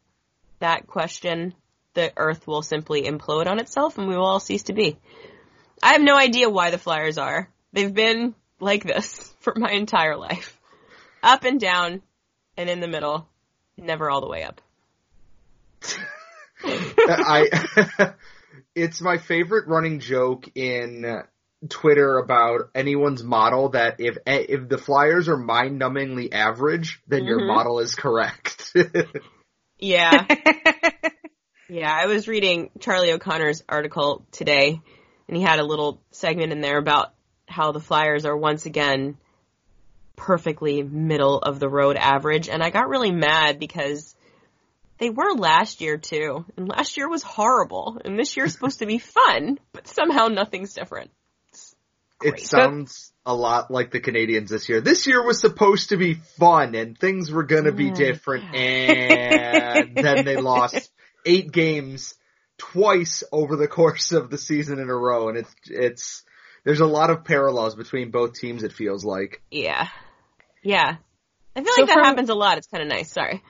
that 0.59 0.87
question, 0.87 1.55
the 1.95 2.13
earth 2.17 2.47
will 2.47 2.63
simply 2.63 3.03
implode 3.03 3.47
on 3.47 3.59
itself 3.59 3.99
and 3.99 4.09
we 4.09 4.17
will 4.17 4.25
all 4.25 4.41
cease 4.41 4.65
to 4.65 4.73
be. 4.73 4.97
I 5.83 5.93
have 5.93 6.03
no 6.03 6.17
idea 6.17 6.49
why 6.49 6.71
the 6.71 6.79
Flyers 6.79 7.19
are. 7.19 7.49
They've 7.73 7.93
been 7.93 8.35
like 8.61 8.85
this 8.85 9.35
for 9.41 9.55
my 9.57 9.71
entire 9.71 10.17
life. 10.17 10.59
Up 11.23 11.45
and 11.45 11.61
down 11.61 12.03
and 12.57 12.69
in 12.69 12.81
the 12.81 12.89
middle 12.89 13.29
never 13.77 14.11
all 14.11 14.21
the 14.21 14.29
way 14.29 14.45
up. 14.45 14.61
I, 16.65 18.15
it's 18.75 19.01
my 19.01 19.19
favorite 19.19 19.67
running 19.67 20.01
joke 20.01 20.49
in 20.55 21.23
Twitter 21.69 22.19
about 22.19 22.71
anyone's 22.75 23.23
model 23.23 23.71
that 23.71 23.97
if 24.01 24.19
if 24.27 24.69
the 24.69 24.79
Flyers 24.79 25.29
are 25.29 25.37
mind-numbingly 25.37 26.33
average, 26.33 27.01
then 27.07 27.21
mm-hmm. 27.21 27.29
your 27.29 27.47
model 27.47 27.79
is 27.79 27.95
correct. 27.95 28.75
yeah. 29.79 30.27
yeah, 31.69 31.95
I 31.95 32.07
was 32.07 32.27
reading 32.27 32.71
Charlie 32.81 33.13
O'Connor's 33.13 33.63
article 33.69 34.27
today 34.33 34.81
and 35.29 35.37
he 35.37 35.43
had 35.43 35.61
a 35.61 35.65
little 35.65 36.03
segment 36.11 36.53
in 36.53 36.61
there 36.61 36.79
about 36.79 37.15
how 37.49 37.73
the 37.73 37.81
Flyers 37.81 38.25
are 38.25 38.37
once 38.37 38.67
again 38.67 39.17
perfectly 40.17 40.83
middle 40.83 41.39
of 41.39 41.59
the 41.59 41.69
road 41.69 41.97
average. 41.97 42.49
And 42.49 42.63
I 42.63 42.71
got 42.71 42.89
really 42.89 43.13
mad 43.13 43.59
because 43.59 44.15
they 44.99 45.11
were 45.11 45.35
last 45.35 45.81
year 45.81 45.97
too. 45.97 46.45
And 46.57 46.69
last 46.69 46.97
year 46.97 47.09
was 47.09 47.23
horrible. 47.23 48.01
And 48.05 48.19
this 48.19 48.37
year's 48.37 48.53
supposed 48.53 48.81
to 48.81 48.87
be 48.87 48.99
fun, 48.99 49.59
but 49.73 49.89
somehow 49.89 50.27
nothing's 50.27 50.75
different. 50.75 51.11
It 52.25 52.41
sounds 52.41 53.13
a 53.25 53.35
lot 53.35 53.71
like 53.71 53.91
the 53.91 54.01
Canadiens 54.01 54.49
this 54.49 54.69
year. 54.69 54.81
This 54.81 55.07
year 55.07 55.25
was 55.25 55.41
supposed 55.41 55.91
to 55.91 55.97
be 55.97 56.15
fun 56.15 56.75
and 56.75 56.99
things 56.99 57.31
were 57.31 57.45
gonna 57.45 57.73
be 57.73 57.91
different 57.91 58.45
and 58.55 59.97
then 59.97 60.25
they 60.25 60.37
lost 60.37 60.91
eight 61.25 61.53
games 61.53 62.15
twice 62.59 63.23
over 63.33 63.57
the 63.57 63.69
course 63.69 64.13
of 64.13 64.31
the 64.31 64.39
season 64.39 64.79
in 64.79 64.89
a 64.89 64.97
row 64.97 65.29
and 65.29 65.39
it's, 65.39 65.55
it's, 65.67 66.25
there's 66.65 66.81
a 66.81 66.87
lot 66.87 67.11
of 67.11 67.25
parallels 67.25 67.75
between 67.75 68.11
both 68.11 68.35
teams. 68.35 68.63
It 68.63 68.73
feels 68.73 69.05
like. 69.05 69.43
Yeah, 69.51 69.89
yeah. 70.63 70.97
I 71.55 71.63
feel 71.63 71.73
so 71.75 71.83
like 71.83 71.89
that 71.89 71.95
from, 71.95 72.05
happens 72.05 72.29
a 72.29 72.35
lot. 72.35 72.59
It's 72.59 72.69
kind 72.69 72.83
of 72.83 72.89
nice. 72.89 73.13
Sorry. 73.13 73.43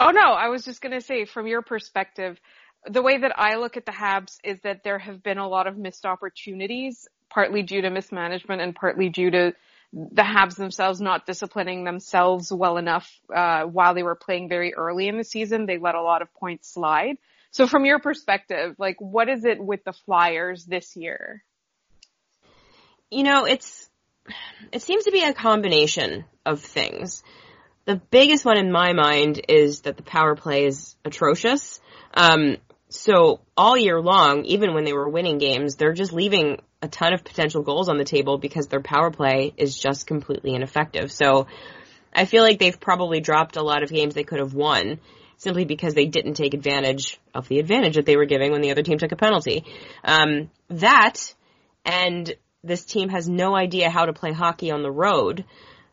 Oh 0.00 0.10
no, 0.10 0.32
I 0.32 0.48
was 0.48 0.64
just 0.64 0.80
gonna 0.80 1.00
say 1.00 1.24
from 1.24 1.46
your 1.46 1.62
perspective, 1.62 2.38
the 2.86 3.02
way 3.02 3.18
that 3.18 3.38
I 3.38 3.56
look 3.56 3.76
at 3.76 3.86
the 3.86 3.92
Habs 3.92 4.38
is 4.44 4.60
that 4.62 4.82
there 4.84 4.98
have 4.98 5.22
been 5.22 5.38
a 5.38 5.48
lot 5.48 5.66
of 5.66 5.76
missed 5.76 6.06
opportunities, 6.06 7.08
partly 7.30 7.62
due 7.62 7.82
to 7.82 7.90
mismanagement 7.90 8.62
and 8.62 8.74
partly 8.74 9.08
due 9.08 9.30
to 9.30 9.52
the 9.92 10.22
Habs 10.22 10.56
themselves 10.56 11.00
not 11.00 11.26
disciplining 11.26 11.84
themselves 11.84 12.52
well 12.52 12.76
enough 12.76 13.10
uh, 13.34 13.62
while 13.62 13.94
they 13.94 14.02
were 14.02 14.14
playing 14.14 14.48
very 14.48 14.74
early 14.74 15.08
in 15.08 15.16
the 15.16 15.24
season. 15.24 15.66
They 15.66 15.78
let 15.78 15.94
a 15.94 16.02
lot 16.02 16.22
of 16.22 16.32
points 16.34 16.72
slide. 16.72 17.16
So 17.50 17.66
from 17.66 17.86
your 17.86 17.98
perspective, 17.98 18.76
like 18.78 18.96
what 18.98 19.28
is 19.28 19.44
it 19.44 19.58
with 19.58 19.84
the 19.84 19.92
Flyers 19.92 20.66
this 20.66 20.96
year? 20.96 21.42
You 23.10 23.22
know, 23.22 23.46
it's, 23.46 23.88
it 24.72 24.82
seems 24.82 25.04
to 25.04 25.10
be 25.10 25.24
a 25.24 25.32
combination 25.32 26.26
of 26.44 26.60
things. 26.60 27.22
The 27.86 27.96
biggest 27.96 28.44
one 28.44 28.58
in 28.58 28.70
my 28.70 28.92
mind 28.92 29.40
is 29.48 29.80
that 29.82 29.96
the 29.96 30.02
power 30.02 30.36
play 30.36 30.66
is 30.66 30.94
atrocious. 31.06 31.80
Um, 32.12 32.58
so 32.88 33.40
all 33.56 33.76
year 33.76 34.00
long, 34.00 34.44
even 34.44 34.74
when 34.74 34.84
they 34.84 34.92
were 34.92 35.08
winning 35.08 35.38
games, 35.38 35.76
they're 35.76 35.92
just 35.92 36.12
leaving 36.12 36.60
a 36.80 36.88
ton 36.88 37.12
of 37.12 37.24
potential 37.24 37.62
goals 37.62 37.88
on 37.88 37.98
the 37.98 38.04
table 38.04 38.38
because 38.38 38.68
their 38.68 38.80
power 38.80 39.10
play 39.10 39.52
is 39.56 39.78
just 39.78 40.06
completely 40.06 40.54
ineffective. 40.54 41.12
So 41.12 41.46
I 42.14 42.24
feel 42.24 42.42
like 42.42 42.58
they've 42.58 42.78
probably 42.78 43.20
dropped 43.20 43.56
a 43.56 43.62
lot 43.62 43.82
of 43.82 43.90
games 43.90 44.14
they 44.14 44.24
could 44.24 44.38
have 44.38 44.54
won 44.54 45.00
simply 45.36 45.64
because 45.64 45.94
they 45.94 46.06
didn't 46.06 46.34
take 46.34 46.54
advantage 46.54 47.18
of 47.34 47.46
the 47.48 47.58
advantage 47.58 47.96
that 47.96 48.06
they 48.06 48.16
were 48.16 48.24
giving 48.24 48.52
when 48.52 48.60
the 48.60 48.70
other 48.70 48.82
team 48.82 48.98
took 48.98 49.12
a 49.12 49.16
penalty. 49.16 49.64
Um, 50.02 50.50
that 50.68 51.34
and 51.84 52.34
this 52.64 52.84
team 52.84 53.08
has 53.10 53.28
no 53.28 53.54
idea 53.54 53.90
how 53.90 54.06
to 54.06 54.12
play 54.12 54.32
hockey 54.32 54.70
on 54.70 54.82
the 54.82 54.90
road. 54.90 55.44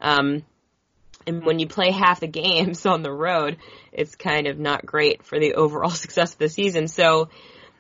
Um, 0.01 0.43
and 1.27 1.43
when 1.45 1.59
you 1.59 1.67
play 1.67 1.91
half 1.91 2.19
the 2.19 2.27
games 2.27 2.85
on 2.85 3.01
the 3.01 3.11
road, 3.11 3.57
it's 3.91 4.15
kind 4.15 4.47
of 4.47 4.59
not 4.59 4.85
great 4.85 5.23
for 5.25 5.39
the 5.39 5.55
overall 5.55 5.89
success 5.91 6.33
of 6.33 6.39
the 6.39 6.49
season. 6.49 6.88
So 6.88 7.29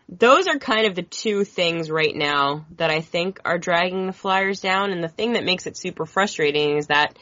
those 0.07 0.47
are 0.47 0.59
kind 0.59 0.85
of 0.85 0.95
the 0.95 1.01
two 1.01 1.43
things 1.43 1.89
right 1.89 2.15
now 2.15 2.65
that 2.77 2.91
I 2.91 3.01
think 3.01 3.39
are 3.43 3.57
dragging 3.57 4.05
the 4.05 4.13
Flyers 4.13 4.59
down. 4.59 4.91
And 4.91 5.03
the 5.03 5.09
thing 5.09 5.33
that 5.33 5.43
makes 5.43 5.65
it 5.65 5.77
super 5.77 6.05
frustrating 6.05 6.77
is 6.77 6.87
that 6.87 7.17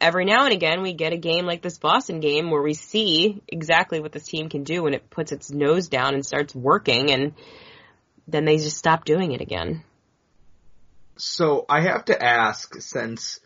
every 0.00 0.24
now 0.24 0.44
and 0.44 0.54
again 0.54 0.82
we 0.82 0.94
get 0.94 1.12
a 1.12 1.18
game 1.18 1.44
like 1.44 1.62
this 1.62 1.78
Boston 1.78 2.20
game 2.20 2.50
where 2.50 2.62
we 2.62 2.74
see 2.74 3.42
exactly 3.46 4.00
what 4.00 4.12
this 4.12 4.24
team 4.24 4.48
can 4.48 4.64
do 4.64 4.82
when 4.82 4.94
it 4.94 5.10
puts 5.10 5.32
its 5.32 5.50
nose 5.50 5.88
down 5.88 6.14
and 6.14 6.24
starts 6.24 6.54
working 6.54 7.10
and 7.10 7.34
then 8.26 8.44
they 8.44 8.56
just 8.56 8.78
stop 8.78 9.04
doing 9.04 9.32
it 9.32 9.40
again. 9.40 9.84
So 11.16 11.64
I 11.68 11.82
have 11.82 12.06
to 12.06 12.20
ask, 12.20 12.74
since 12.80 13.38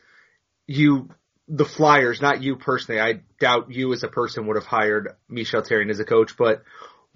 you, 0.66 1.08
the 1.48 1.64
Flyers, 1.64 2.20
not 2.20 2.42
you 2.42 2.56
personally, 2.56 3.00
I 3.00 3.20
doubt 3.40 3.70
you 3.70 3.92
as 3.92 4.02
a 4.02 4.08
person 4.08 4.46
would 4.46 4.56
have 4.56 4.66
hired 4.66 5.16
Michel 5.28 5.62
Therrien 5.62 5.90
as 5.90 6.00
a 6.00 6.04
coach, 6.04 6.36
but 6.36 6.62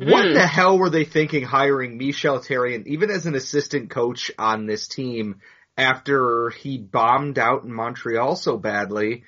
mm. 0.01 0.11
what 0.11 0.27
hmm. 0.27 0.35
the 0.35 0.47
hell 0.47 0.79
were 0.79 0.91
they 0.91 1.05
thinking 1.05 1.45
hiring 1.45 1.99
Michel 1.99 2.41
Therrien, 2.41 2.87
even 2.87 3.11
as 3.11 3.27
an 3.27 3.35
assistant 3.35 3.91
coach 3.91 4.31
on 4.39 4.67
this 4.67 4.89
team, 4.89 5.41
after 5.77 6.51
he 6.51 6.79
bombed 6.79 7.39
out 7.39 7.65
in 7.65 7.73
Montreal 7.73 8.37
so 8.37 8.57
badly. 8.57 9.25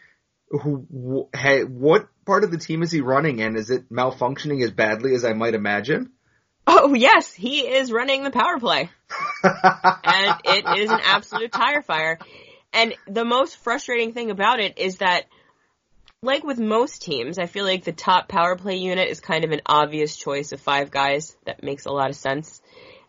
Who, 0.50 1.28
hey, 1.34 1.64
what 1.64 2.08
part 2.24 2.44
of 2.44 2.50
the 2.50 2.58
team 2.58 2.82
is 2.82 2.92
he 2.92 3.00
running 3.00 3.40
in? 3.40 3.56
Is 3.56 3.70
it 3.70 3.90
malfunctioning 3.90 4.62
as 4.62 4.70
badly 4.70 5.14
as 5.14 5.24
I 5.24 5.32
might 5.32 5.54
imagine? 5.54 6.12
Oh 6.66 6.94
yes, 6.94 7.32
he 7.32 7.60
is 7.66 7.92
running 7.92 8.22
the 8.22 8.30
power 8.30 8.58
play. 8.58 8.88
and 9.42 10.40
it 10.44 10.78
is 10.78 10.90
an 10.90 11.00
absolute 11.02 11.52
tire 11.52 11.82
fire. 11.82 12.18
And 12.74 12.94
the 13.06 13.24
most 13.24 13.56
frustrating 13.58 14.12
thing 14.12 14.30
about 14.30 14.58
it 14.58 14.78
is 14.78 14.98
that 14.98 15.26
like 16.22 16.42
with 16.42 16.58
most 16.58 17.02
teams, 17.02 17.38
I 17.38 17.46
feel 17.46 17.64
like 17.64 17.84
the 17.84 17.92
top 17.92 18.28
power 18.28 18.56
play 18.56 18.76
unit 18.76 19.08
is 19.08 19.20
kind 19.20 19.44
of 19.44 19.52
an 19.52 19.60
obvious 19.64 20.16
choice 20.16 20.52
of 20.52 20.60
five 20.60 20.90
guys 20.90 21.36
that 21.46 21.62
makes 21.62 21.86
a 21.86 21.92
lot 21.92 22.10
of 22.10 22.16
sense. 22.16 22.60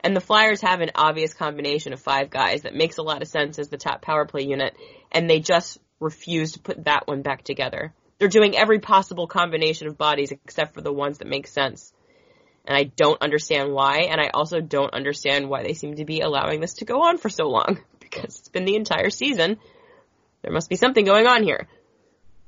And 0.01 0.15
the 0.15 0.21
Flyers 0.21 0.61
have 0.61 0.81
an 0.81 0.91
obvious 0.93 1.33
combination 1.33 1.93
of 1.93 1.99
five 1.99 2.29
guys 2.29 2.61
that 2.61 2.75
makes 2.75 2.97
a 2.97 3.01
lot 3.01 3.23
of 3.23 3.27
sense 3.27 3.57
as 3.57 3.69
the 3.69 3.77
top 3.77 4.01
power 4.01 4.25
play 4.25 4.43
unit, 4.43 4.75
and 5.11 5.27
they 5.27 5.39
just 5.39 5.79
refuse 5.99 6.51
to 6.51 6.59
put 6.59 6.83
that 6.83 7.07
one 7.07 7.23
back 7.23 7.43
together. 7.43 7.93
They're 8.19 8.27
doing 8.27 8.55
every 8.55 8.79
possible 8.79 9.25
combination 9.27 9.87
of 9.87 9.97
bodies 9.97 10.31
except 10.31 10.75
for 10.75 10.81
the 10.81 10.93
ones 10.93 11.17
that 11.17 11.27
make 11.27 11.47
sense. 11.47 11.91
And 12.65 12.77
I 12.77 12.83
don't 12.83 13.21
understand 13.21 13.73
why, 13.73 14.07
and 14.11 14.21
I 14.21 14.29
also 14.33 14.59
don't 14.59 14.93
understand 14.93 15.49
why 15.49 15.63
they 15.63 15.73
seem 15.73 15.95
to 15.95 16.05
be 16.05 16.21
allowing 16.21 16.59
this 16.59 16.75
to 16.75 16.85
go 16.85 17.01
on 17.03 17.17
for 17.17 17.29
so 17.29 17.49
long. 17.49 17.79
Because 18.15 18.39
it's 18.39 18.49
been 18.49 18.65
the 18.65 18.75
entire 18.75 19.09
season. 19.09 19.57
There 20.41 20.53
must 20.53 20.69
be 20.69 20.75
something 20.75 21.05
going 21.05 21.27
on 21.27 21.43
here. 21.43 21.67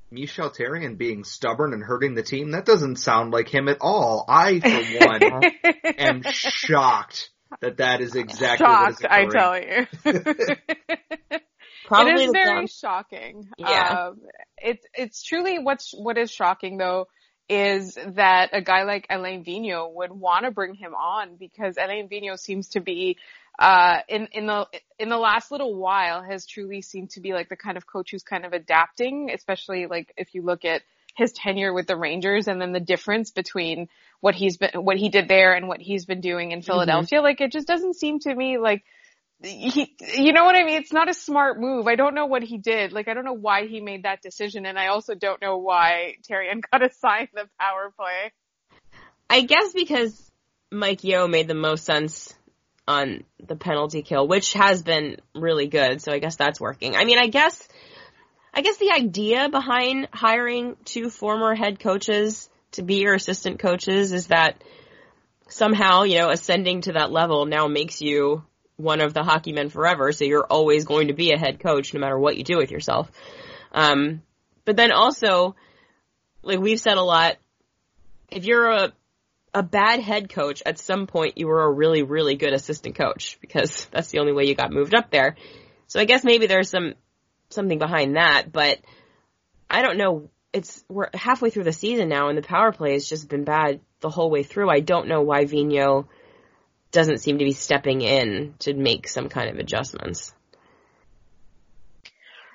Michel 0.10 0.50
Therrien 0.50 0.98
being 0.98 1.24
stubborn 1.24 1.74
and 1.74 1.84
hurting 1.84 2.16
the 2.16 2.24
team, 2.24 2.52
that 2.52 2.66
doesn't 2.66 2.96
sound 2.96 3.34
like 3.34 3.54
him 3.54 3.68
at 3.68 3.78
all. 3.82 4.24
I, 4.28 4.60
for 4.60 5.06
one, 5.06 5.44
am 5.98 6.24
shocked 6.24 7.30
that 7.62 7.78
that 7.78 8.02
is 8.02 8.16
exactly 8.16 8.66
Shocked, 8.66 9.04
what 9.04 9.12
I 9.12 9.26
tell 9.26 9.60
you. 9.60 9.88
Probably 11.86 12.12
it 12.12 12.26
is 12.28 12.32
very 12.32 12.46
down- 12.46 12.68
shocking. 12.68 13.50
Yeah. 13.58 14.08
Um, 14.10 14.22
it's 14.58 14.86
it's 14.94 15.24
truly 15.24 15.60
what's 15.60 15.94
what 15.94 16.18
is 16.18 16.32
shocking 16.32 16.78
though 16.78 17.08
is 17.50 17.98
that 18.16 18.50
a 18.52 18.62
guy 18.62 18.84
like 18.84 19.08
Alain 19.10 19.46
Vigneault 19.46 19.94
would 19.94 20.12
want 20.12 20.44
to 20.44 20.52
bring 20.52 20.74
him 20.74 20.94
on 20.94 21.38
because 21.38 21.78
Alain 21.78 22.10
Vigneault 22.10 22.40
seems 22.40 22.70
to 22.70 22.82
be 22.82 23.18
uh 23.60 24.00
in 24.08 24.28
in 24.32 24.46
the 24.46 24.68
in 25.00 25.10
the 25.10 25.18
last 25.18 25.52
little 25.52 25.76
while 25.76 26.22
has 26.22 26.46
truly 26.46 26.82
seemed 26.82 27.10
to 27.12 27.22
be 27.22 27.34
like 27.34 27.50
the 27.50 27.56
kind 27.56 27.78
of 27.78 27.88
coach 27.88 28.12
who's 28.12 28.24
kind 28.24 28.46
of 28.46 28.54
adapting, 28.54 29.32
especially 29.34 29.88
like 29.88 30.14
if 30.18 30.34
you 30.34 30.42
look 30.44 30.66
at 30.66 30.82
his 31.16 31.32
tenure 31.32 31.74
with 31.74 31.88
the 31.88 31.96
Rangers 31.96 32.48
and 32.48 32.62
then 32.62 32.72
the 32.72 32.80
difference 32.80 33.32
between 33.32 33.90
what 34.20 34.36
he's 34.36 34.58
been 34.58 34.72
what 34.76 34.98
he 34.98 35.10
did 35.10 35.28
there 35.28 35.54
and 35.54 35.68
what 35.68 35.82
he's 35.82 36.06
been 36.06 36.22
doing 36.22 36.52
in 36.52 36.62
Philadelphia. 36.62 37.22
Like 37.22 37.42
it 37.42 37.52
just 37.52 37.68
doesn't 37.68 37.96
seem 37.96 38.20
to 38.20 38.34
me 38.34 38.58
like 38.58 38.84
he, 39.42 39.96
you 40.16 40.34
know 40.34 40.46
what 40.46 40.56
I 40.56 40.64
mean? 40.64 40.82
It's 40.82 40.94
not 40.94 41.10
a 41.10 41.14
smart 41.14 41.60
move. 41.60 41.88
I 41.88 41.96
don't 41.96 42.16
know 42.16 42.26
what 42.26 42.42
he 42.42 42.58
did. 42.58 42.92
Like, 42.92 43.08
I 43.08 43.14
don't 43.14 43.26
know 43.26 43.34
why 43.34 43.68
he 43.68 43.82
made 43.82 44.04
that 44.04 44.22
decision, 44.22 44.66
and 44.66 44.80
I 44.80 44.88
also 44.88 45.14
don't 45.14 45.42
know 45.42 45.58
why 45.58 46.16
Therrien 46.28 46.62
got 46.72 46.84
assigned 46.92 47.30
the 47.34 47.48
power 47.60 47.94
play. 47.96 48.32
I 49.30 49.42
guess 49.42 49.74
because 49.74 50.32
Mike 50.72 51.04
Yeo 51.04 51.28
made 51.28 51.48
the 51.48 51.54
most 51.54 51.86
sense 51.86 52.34
on 52.88 53.24
the 53.46 53.56
penalty 53.56 54.02
kill, 54.02 54.28
which 54.28 54.54
has 54.54 54.82
been 54.82 55.18
really 55.36 55.68
good. 55.68 56.02
So 56.02 56.12
I 56.12 56.20
guess 56.20 56.36
that's 56.36 56.60
working. 56.60 56.96
I 56.96 57.06
mean, 57.06 57.18
I 57.18 57.28
guess, 57.28 57.68
I 58.54 58.62
guess 58.62 58.78
the 58.78 58.92
idea 58.92 59.50
behind 59.50 60.08
hiring 60.14 60.78
two 60.86 61.10
former 61.10 61.54
head 61.54 61.80
coaches 61.80 62.50
to 62.72 62.84
be 62.84 62.96
your 62.96 63.14
assistant 63.14 63.60
coaches 63.60 64.12
is 64.14 64.28
that 64.28 64.64
somehow, 65.50 66.04
you 66.04 66.20
know, 66.20 66.30
ascending 66.30 66.82
to 66.82 66.94
that 66.94 67.12
level 67.12 67.46
now 67.46 67.68
makes 67.68 68.02
you 68.02 68.44
one 68.78 69.02
of 69.02 69.14
the 69.14 69.24
hockey 69.24 69.52
men 69.52 69.70
forever. 69.70 70.12
So 70.12 70.26
you're 70.26 70.46
always 70.46 70.86
going 70.86 71.08
to 71.08 71.14
be 71.14 71.32
a 71.32 71.38
head 71.38 71.60
coach 71.60 71.94
no 71.94 72.00
matter 72.00 72.18
what 72.18 72.38
you 72.38 72.44
do 72.44 72.58
with 72.58 72.72
yourself. 72.72 73.12
Um, 73.72 74.22
but 74.66 74.76
then 74.76 74.92
also, 74.92 75.56
like 76.42 76.60
we've 76.60 76.80
said 76.80 76.98
a 76.98 77.04
lot, 77.04 77.38
if 78.30 78.46
you're 78.46 78.70
a 78.70 78.94
a 79.58 79.64
bad 79.64 80.00
head 80.00 80.30
coach, 80.30 80.62
at 80.68 80.78
some 80.78 81.08
point 81.08 81.40
you 81.40 81.48
were 81.48 81.64
a 81.64 81.72
really, 81.72 82.04
really 82.04 82.36
good 82.36 82.54
assistant 82.54 82.96
coach 82.96 83.40
because 83.42 83.86
that's 83.92 84.12
the 84.12 84.20
only 84.20 84.32
way 84.32 84.46
you 84.46 84.54
got 84.54 84.72
moved 84.72 84.94
up 84.94 85.10
there. 85.10 85.36
So 85.88 86.00
I 86.00 86.06
guess 86.06 86.24
maybe 86.24 86.46
there's 86.46 86.70
some 86.70 86.94
something 87.50 87.80
behind 87.80 88.18
that, 88.18 88.52
but 88.52 88.78
I 89.68 89.82
don't 89.82 89.98
know. 89.98 90.30
It's 90.54 90.84
we're 90.88 91.10
halfway 91.14 91.50
through 91.50 91.64
the 91.64 91.74
season 91.74 92.08
now, 92.08 92.30
and 92.30 92.38
the 92.38 92.44
power 92.44 92.72
play 92.72 92.94
has 92.94 93.10
just 93.10 93.30
been 93.30 93.46
bad 93.46 93.82
the 94.00 94.12
whole 94.12 94.30
way 94.30 94.44
through. 94.44 94.70
I 94.70 94.80
don't 94.80 95.08
know 95.08 95.22
why 95.22 95.46
Vigneault 95.46 96.08
doesn't 96.92 97.20
seem 97.20 97.40
to 97.40 97.46
be 97.46 97.52
stepping 97.52 98.02
in 98.02 98.54
to 98.60 98.76
make 98.76 99.08
some 99.08 99.28
kind 99.28 99.50
of 99.50 99.58
adjustments. 99.58 100.34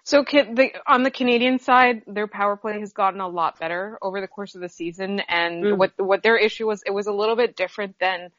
So 0.05 0.25
the, 0.25 0.71
on 0.87 1.05
the 1.05 1.11
Canadian 1.11 1.59
side, 1.59 2.03
their 2.07 2.27
power 2.27 2.57
play 2.57 2.81
has 2.81 2.93
gotten 2.93 3.21
a 3.21 3.29
lot 3.29 3.61
better 3.61 3.99
over 4.03 4.21
the 4.21 4.29
course 4.29 4.55
of 4.55 4.61
the 4.61 4.69
season, 4.69 5.21
and 5.21 5.65
Mm. 5.65 5.79
what 5.79 5.93
what 5.97 6.23
their 6.23 6.37
issue 6.37 6.67
was, 6.67 6.83
it 6.85 6.91
was 6.91 7.07
a 7.07 7.13
little 7.13 7.37
bit 7.37 7.55
different 7.57 7.99
than 8.01 8.31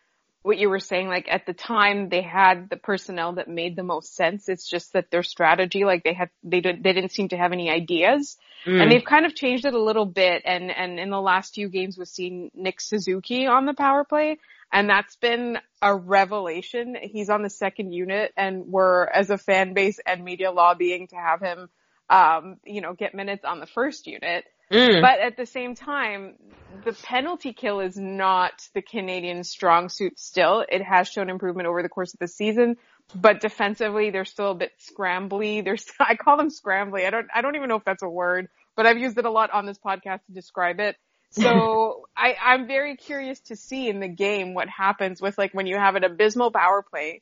what 0.42 0.58
you 0.58 0.70
were 0.70 0.80
saying. 0.80 1.08
Like 1.08 1.28
at 1.30 1.46
the 1.46 1.54
time, 1.54 2.10
they 2.10 2.22
had 2.22 2.70
the 2.70 2.76
personnel 2.76 3.34
that 3.34 3.48
made 3.48 3.76
the 3.78 3.84
most 3.84 4.14
sense. 4.14 4.50
It's 4.50 4.70
just 4.70 4.92
that 4.94 5.10
their 5.10 5.24
strategy, 5.24 5.86
like 5.86 6.04
they 6.04 6.14
had, 6.14 6.30
they 6.44 6.60
did, 6.60 6.84
they 6.84 6.92
didn't 6.92 7.12
seem 7.14 7.30
to 7.30 7.38
have 7.38 7.54
any 7.54 7.70
ideas. 7.70 8.38
And 8.82 8.92
they've 8.92 9.04
kind 9.04 9.26
of 9.26 9.36
changed 9.36 9.66
it 9.66 9.74
a 9.74 9.82
little 9.82 10.06
bit. 10.06 10.42
And, 10.46 10.70
and 10.70 11.00
in 11.00 11.10
the 11.10 11.22
last 11.22 11.54
few 11.56 11.70
games, 11.70 11.98
we've 11.98 12.08
seen 12.08 12.52
Nick 12.54 12.82
Suzuki 12.82 13.48
on 13.48 13.66
the 13.66 13.74
power 13.74 14.04
play. 14.04 14.38
And 14.74 14.90
that's 14.90 15.16
been 15.18 15.60
a 15.84 15.96
revelation. 15.96 16.98
He's 17.00 17.30
on 17.30 17.44
the 17.44 17.50
second 17.50 17.94
unit 17.94 18.34
and 18.36 18.66
we're, 18.66 19.06
as 19.06 19.30
a 19.30 19.38
fan 19.38 19.76
base 19.76 20.00
and 20.04 20.26
media 20.26 20.52
lobbying 20.52 21.08
to 21.10 21.16
have 21.16 21.42
him, 21.42 21.70
um, 22.10 22.58
you 22.66 22.82
know, 22.82 22.94
get 22.94 23.14
minutes 23.14 23.46
on 23.46 23.60
the 23.60 23.68
first 23.68 24.08
unit. 24.08 24.46
Mm. 24.72 25.02
But 25.02 25.20
at 25.20 25.38
the 25.38 25.46
same 25.46 25.76
time, 25.76 26.38
the 26.84 26.94
penalty 26.94 27.54
kill 27.54 27.82
is 27.82 27.96
not 27.98 28.68
the 28.74 28.82
Canadian 28.82 29.44
strong 29.44 29.90
suit 29.90 30.20
still. 30.20 30.66
It 30.68 30.82
has 30.82 31.08
shown 31.08 31.30
improvement 31.30 31.68
over 31.68 31.84
the 31.84 31.90
course 31.90 32.16
of 32.16 32.20
the 32.20 32.28
season, 32.28 32.78
but 33.14 33.42
defensively 33.42 34.10
they're 34.10 34.26
still 34.26 34.52
a 34.52 34.56
bit 34.56 34.72
scrambly. 34.80 35.64
There's 35.64 35.86
I 36.00 36.16
call 36.16 36.38
them 36.38 36.50
scrambly. 36.50 37.06
I 37.06 37.12
don't 37.12 37.28
I 37.34 37.42
don't 37.42 37.56
even 37.56 37.70
know 37.70 37.76
if 37.76 37.86
that's 37.86 38.02
a 38.02 38.10
word, 38.10 38.48
but 38.76 38.88
I've 38.88 38.98
used 38.98 39.20
it 39.20 39.26
a 39.26 39.32
lot 39.32 39.52
on 39.52 39.68
this 39.68 39.78
podcast 39.78 40.26
to 40.26 40.32
describe 40.34 40.80
it. 40.80 40.96
So 41.42 42.08
I, 42.16 42.36
I'm 42.40 42.68
very 42.68 42.96
curious 42.96 43.40
to 43.42 43.56
see 43.56 43.90
in 43.90 44.00
the 44.00 44.08
game 44.08 44.54
what 44.54 44.70
happens 44.70 45.20
with 45.20 45.38
like 45.38 45.52
when 45.54 45.66
you 45.66 45.78
have 45.78 45.96
an 45.96 46.04
abysmal 46.04 46.52
power 46.52 46.84
play 46.84 47.22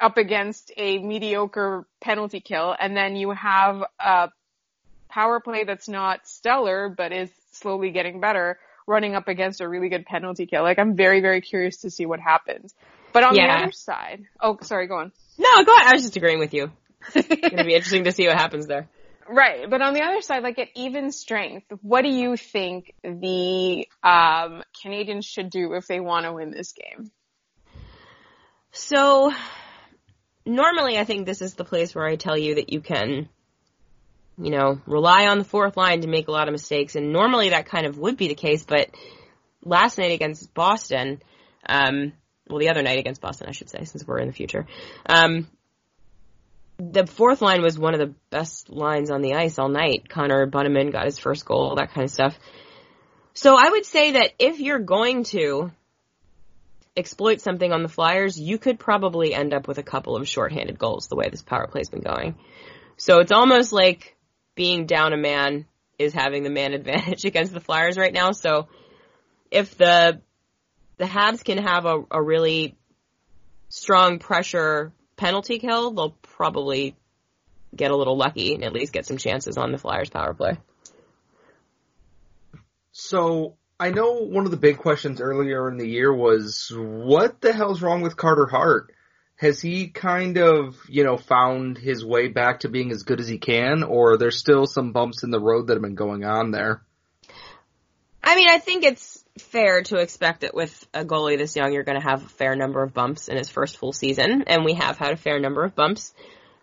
up 0.00 0.16
against 0.16 0.72
a 0.76 0.98
mediocre 0.98 1.86
penalty 2.00 2.40
kill 2.40 2.74
and 2.76 2.96
then 2.96 3.14
you 3.14 3.30
have 3.30 3.84
a 4.00 4.30
power 5.08 5.38
play 5.38 5.62
that's 5.62 5.88
not 5.88 6.26
stellar 6.26 6.88
but 6.88 7.12
is 7.12 7.30
slowly 7.52 7.92
getting 7.92 8.20
better 8.20 8.58
running 8.86 9.14
up 9.14 9.28
against 9.28 9.60
a 9.60 9.68
really 9.68 9.88
good 9.88 10.06
penalty 10.06 10.46
kill. 10.46 10.62
Like 10.62 10.78
I'm 10.78 10.96
very, 10.96 11.20
very 11.20 11.40
curious 11.40 11.78
to 11.78 11.90
see 11.90 12.06
what 12.06 12.20
happens. 12.20 12.74
But 13.12 13.24
on 13.24 13.34
the 13.34 13.42
other 13.42 13.72
side, 13.72 14.24
oh, 14.40 14.58
sorry, 14.62 14.86
go 14.86 14.96
on. 14.96 15.12
no, 15.38 15.64
go 15.64 15.74
ahead. 15.74 15.88
I 15.88 15.92
was 15.92 16.02
just 16.02 16.16
agreeing 16.16 16.38
with 16.38 16.54
you. 16.54 16.72
It's 17.14 17.50
gonna 17.50 17.64
be 17.64 17.74
interesting 17.74 18.04
to 18.04 18.12
see 18.12 18.26
what 18.26 18.36
happens 18.36 18.66
there. 18.66 18.88
Right, 19.28 19.68
but 19.68 19.80
on 19.82 19.94
the 19.94 20.02
other 20.02 20.20
side, 20.20 20.42
like 20.42 20.58
at 20.58 20.68
even 20.74 21.12
strength, 21.12 21.66
what 21.80 22.02
do 22.02 22.08
you 22.08 22.36
think 22.36 22.94
the 23.02 23.86
um, 24.02 24.62
Canadiens 24.84 25.24
should 25.26 25.50
do 25.50 25.74
if 25.74 25.86
they 25.86 26.00
want 26.00 26.26
to 26.26 26.32
win 26.32 26.50
this 26.50 26.72
game? 26.72 27.10
So, 28.72 29.32
normally 30.44 30.98
I 30.98 31.04
think 31.04 31.26
this 31.26 31.42
is 31.42 31.54
the 31.54 31.64
place 31.64 31.94
where 31.94 32.06
I 32.06 32.16
tell 32.16 32.36
you 32.36 32.56
that 32.56 32.72
you 32.72 32.80
can, 32.80 33.28
you 34.38 34.50
know, 34.50 34.80
rely 34.86 35.26
on 35.26 35.38
the 35.38 35.44
fourth 35.44 35.76
line 35.76 36.00
to 36.00 36.08
make 36.08 36.28
a 36.28 36.32
lot 36.32 36.48
of 36.48 36.52
mistakes, 36.52 36.96
and 36.96 37.12
normally 37.12 37.50
that 37.50 37.66
kind 37.66 37.86
of 37.86 37.98
would 37.98 38.16
be 38.16 38.28
the 38.28 38.34
case, 38.34 38.64
but 38.64 38.90
last 39.64 39.98
night 39.98 40.12
against 40.12 40.52
Boston, 40.54 41.22
um, 41.68 42.12
well, 42.48 42.58
the 42.58 42.70
other 42.70 42.82
night 42.82 42.98
against 42.98 43.20
Boston, 43.20 43.48
I 43.48 43.52
should 43.52 43.70
say, 43.70 43.84
since 43.84 44.06
we're 44.06 44.18
in 44.18 44.26
the 44.26 44.32
future, 44.32 44.66
um, 45.06 45.48
the 46.90 47.06
fourth 47.06 47.40
line 47.40 47.62
was 47.62 47.78
one 47.78 47.94
of 47.94 48.00
the 48.00 48.14
best 48.30 48.68
lines 48.68 49.10
on 49.10 49.22
the 49.22 49.34
ice 49.34 49.58
all 49.58 49.68
night. 49.68 50.08
Connor 50.08 50.46
Bunnaman 50.48 50.90
got 50.90 51.04
his 51.04 51.18
first 51.18 51.44
goal, 51.44 51.68
all 51.68 51.76
that 51.76 51.92
kind 51.92 52.04
of 52.04 52.10
stuff. 52.10 52.36
So 53.34 53.56
I 53.56 53.70
would 53.70 53.86
say 53.86 54.12
that 54.12 54.32
if 54.38 54.58
you're 54.58 54.80
going 54.80 55.24
to 55.24 55.70
exploit 56.96 57.40
something 57.40 57.72
on 57.72 57.82
the 57.82 57.88
Flyers, 57.88 58.38
you 58.38 58.58
could 58.58 58.78
probably 58.78 59.32
end 59.32 59.54
up 59.54 59.68
with 59.68 59.78
a 59.78 59.82
couple 59.82 60.16
of 60.16 60.28
shorthanded 60.28 60.78
goals 60.78 61.06
the 61.06 61.16
way 61.16 61.28
this 61.30 61.42
power 61.42 61.66
play's 61.66 61.88
been 61.88 62.00
going. 62.00 62.34
So 62.96 63.20
it's 63.20 63.32
almost 63.32 63.72
like 63.72 64.16
being 64.54 64.86
down 64.86 65.12
a 65.12 65.16
man 65.16 65.66
is 65.98 66.12
having 66.12 66.42
the 66.42 66.50
man 66.50 66.72
advantage 66.74 67.24
against 67.24 67.52
the 67.52 67.60
Flyers 67.60 67.96
right 67.96 68.12
now. 68.12 68.32
So 68.32 68.68
if 69.50 69.76
the 69.76 70.20
the 70.98 71.04
Habs 71.04 71.42
can 71.44 71.58
have 71.58 71.86
a, 71.86 72.02
a 72.10 72.22
really 72.22 72.76
strong 73.68 74.18
pressure 74.18 74.92
penalty 75.16 75.58
kill, 75.58 75.92
they'll 75.92 76.16
probably 76.22 76.96
get 77.74 77.90
a 77.90 77.96
little 77.96 78.16
lucky 78.16 78.54
and 78.54 78.64
at 78.64 78.72
least 78.72 78.92
get 78.92 79.06
some 79.06 79.16
chances 79.16 79.56
on 79.56 79.72
the 79.72 79.78
Flyers 79.78 80.10
power 80.10 80.34
play. 80.34 80.58
So 82.92 83.56
I 83.80 83.90
know 83.90 84.24
one 84.24 84.44
of 84.44 84.50
the 84.50 84.56
big 84.56 84.78
questions 84.78 85.20
earlier 85.20 85.68
in 85.68 85.78
the 85.78 85.88
year 85.88 86.12
was 86.12 86.70
what 86.74 87.40
the 87.40 87.52
hell's 87.52 87.80
wrong 87.80 88.02
with 88.02 88.16
Carter 88.16 88.46
Hart? 88.46 88.92
has 89.42 89.60
he 89.60 89.88
kind 89.88 90.38
of, 90.38 90.76
you 90.88 91.02
know, 91.02 91.16
found 91.16 91.76
his 91.76 92.04
way 92.04 92.28
back 92.28 92.60
to 92.60 92.68
being 92.68 92.92
as 92.92 93.02
good 93.02 93.18
as 93.18 93.26
he 93.26 93.38
can, 93.38 93.82
or 93.82 94.16
there's 94.16 94.38
still 94.38 94.66
some 94.66 94.92
bumps 94.92 95.24
in 95.24 95.32
the 95.32 95.40
road 95.40 95.66
that 95.66 95.72
have 95.72 95.82
been 95.82 95.96
going 95.96 96.24
on 96.24 96.52
there? 96.52 96.80
I 98.22 98.36
mean, 98.36 98.48
I 98.48 98.58
think 98.58 98.84
it's 98.84 99.11
fair 99.38 99.82
to 99.82 99.96
expect 99.96 100.40
that 100.40 100.54
with 100.54 100.86
a 100.92 101.04
goalie 101.04 101.38
this 101.38 101.56
young, 101.56 101.72
you're 101.72 101.84
going 101.84 102.00
to 102.00 102.06
have 102.06 102.24
a 102.24 102.28
fair 102.28 102.54
number 102.54 102.82
of 102.82 102.92
bumps 102.92 103.28
in 103.28 103.36
his 103.36 103.48
first 103.48 103.78
full 103.78 103.92
season, 103.92 104.44
and 104.46 104.64
we 104.64 104.74
have 104.74 104.98
had 104.98 105.12
a 105.12 105.16
fair 105.16 105.40
number 105.40 105.64
of 105.64 105.74
bumps. 105.74 106.12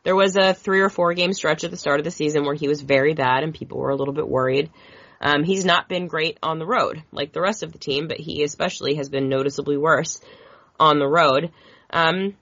There 0.03 0.15
was 0.15 0.35
a 0.35 0.53
three 0.53 0.81
or 0.81 0.89
four 0.89 1.13
game 1.13 1.33
stretch 1.33 1.63
at 1.63 1.71
the 1.71 1.77
start 1.77 1.99
of 1.99 2.03
the 2.03 2.11
season 2.11 2.45
where 2.45 2.55
he 2.55 2.67
was 2.67 2.81
very 2.81 3.13
bad 3.13 3.43
and 3.43 3.53
people 3.53 3.79
were 3.79 3.89
a 3.89 3.95
little 3.95 4.13
bit 4.13 4.27
worried. 4.27 4.69
Um, 5.21 5.43
he's 5.43 5.65
not 5.65 5.89
been 5.89 6.07
great 6.07 6.37
on 6.41 6.59
the 6.59 6.65
road 6.65 7.03
like 7.11 7.33
the 7.33 7.41
rest 7.41 7.63
of 7.63 7.73
the 7.73 7.77
team, 7.77 8.07
but 8.07 8.19
he 8.19 8.43
especially 8.43 8.95
has 8.95 9.09
been 9.09 9.27
noticeably 9.27 9.77
worse 9.77 10.21
on 10.79 10.99
the 10.99 11.07
road. 11.07 11.51
Um, 11.89 12.37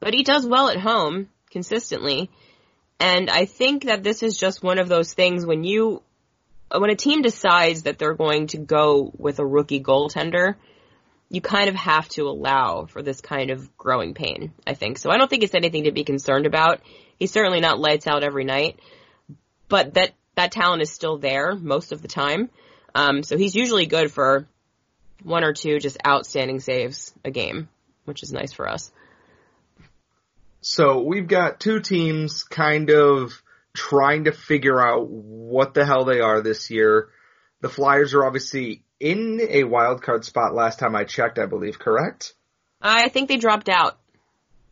but 0.00 0.12
he 0.12 0.22
does 0.22 0.46
well 0.46 0.68
at 0.68 0.78
home 0.78 1.28
consistently. 1.50 2.30
And 3.00 3.30
I 3.30 3.46
think 3.46 3.84
that 3.84 4.02
this 4.02 4.22
is 4.22 4.36
just 4.36 4.62
one 4.62 4.78
of 4.78 4.88
those 4.88 5.14
things 5.14 5.46
when 5.46 5.64
you, 5.64 6.02
when 6.70 6.90
a 6.90 6.96
team 6.96 7.22
decides 7.22 7.82
that 7.82 7.98
they're 7.98 8.14
going 8.14 8.48
to 8.48 8.58
go 8.58 9.12
with 9.16 9.38
a 9.38 9.46
rookie 9.46 9.82
goaltender, 9.82 10.56
you 11.28 11.40
kind 11.40 11.68
of 11.68 11.74
have 11.74 12.08
to 12.10 12.22
allow 12.22 12.86
for 12.86 13.02
this 13.02 13.20
kind 13.20 13.50
of 13.50 13.76
growing 13.76 14.14
pain, 14.14 14.52
I 14.66 14.74
think. 14.74 14.98
So 14.98 15.10
I 15.10 15.16
don't 15.16 15.28
think 15.28 15.42
it's 15.42 15.54
anything 15.54 15.84
to 15.84 15.92
be 15.92 16.04
concerned 16.04 16.46
about. 16.46 16.80
He's 17.18 17.32
certainly 17.32 17.60
not 17.60 17.78
lights 17.78 18.06
out 18.06 18.22
every 18.22 18.44
night, 18.44 18.78
but 19.68 19.94
that, 19.94 20.12
that 20.34 20.52
talent 20.52 20.82
is 20.82 20.92
still 20.92 21.18
there 21.18 21.54
most 21.54 21.92
of 21.92 22.02
the 22.02 22.08
time. 22.08 22.50
Um, 22.94 23.22
so 23.22 23.36
he's 23.36 23.54
usually 23.54 23.86
good 23.86 24.12
for 24.12 24.46
one 25.22 25.44
or 25.44 25.52
two 25.52 25.78
just 25.78 25.98
outstanding 26.06 26.60
saves 26.60 27.12
a 27.24 27.30
game, 27.30 27.68
which 28.04 28.22
is 28.22 28.32
nice 28.32 28.52
for 28.52 28.68
us. 28.68 28.90
So 30.60 31.02
we've 31.02 31.28
got 31.28 31.60
two 31.60 31.80
teams 31.80 32.42
kind 32.42 32.90
of 32.90 33.40
trying 33.76 34.24
to 34.24 34.32
figure 34.32 34.80
out 34.80 35.08
what 35.08 35.74
the 35.74 35.86
hell 35.86 36.04
they 36.04 36.20
are 36.20 36.40
this 36.40 36.70
year. 36.70 37.10
The 37.60 37.68
Flyers 37.68 38.14
are 38.14 38.24
obviously 38.24 38.82
in 38.98 39.40
a 39.48 39.64
wild 39.64 40.02
card 40.02 40.24
spot 40.24 40.54
last 40.54 40.78
time 40.78 40.96
I 40.96 41.04
checked, 41.04 41.38
I 41.38 41.46
believe, 41.46 41.78
correct? 41.78 42.34
I 42.80 43.08
think 43.08 43.28
they 43.28 43.36
dropped 43.36 43.68
out. 43.68 43.98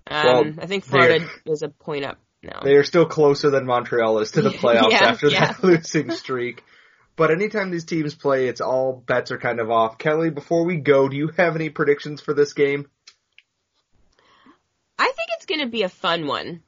Um, 0.06 0.24
well, 0.24 0.44
I 0.60 0.66
think 0.66 0.84
Florida 0.84 1.26
is 1.46 1.62
a 1.62 1.68
point 1.68 2.04
up 2.04 2.18
now. 2.42 2.60
They 2.62 2.74
are 2.74 2.84
still 2.84 3.06
closer 3.06 3.50
than 3.50 3.66
Montreal 3.66 4.18
is 4.18 4.32
to 4.32 4.42
the 4.42 4.50
playoffs 4.50 4.90
yeah, 4.90 5.04
after 5.04 5.28
yeah. 5.28 5.52
that 5.52 5.64
losing 5.64 6.10
streak. 6.10 6.62
But 7.16 7.30
anytime 7.30 7.70
these 7.70 7.84
teams 7.84 8.14
play, 8.14 8.48
it's 8.48 8.60
all 8.60 8.92
bets 8.92 9.30
are 9.30 9.38
kind 9.38 9.60
of 9.60 9.70
off. 9.70 9.98
Kelly, 9.98 10.30
before 10.30 10.64
we 10.64 10.76
go, 10.76 11.08
do 11.08 11.16
you 11.16 11.30
have 11.36 11.54
any 11.54 11.70
predictions 11.70 12.20
for 12.20 12.34
this 12.34 12.52
game? 12.52 12.88
I 14.98 15.04
think 15.04 15.28
it's 15.36 15.46
going 15.46 15.60
to 15.60 15.68
be 15.68 15.82
a 15.82 15.88
fun 15.88 16.26
one, 16.26 16.62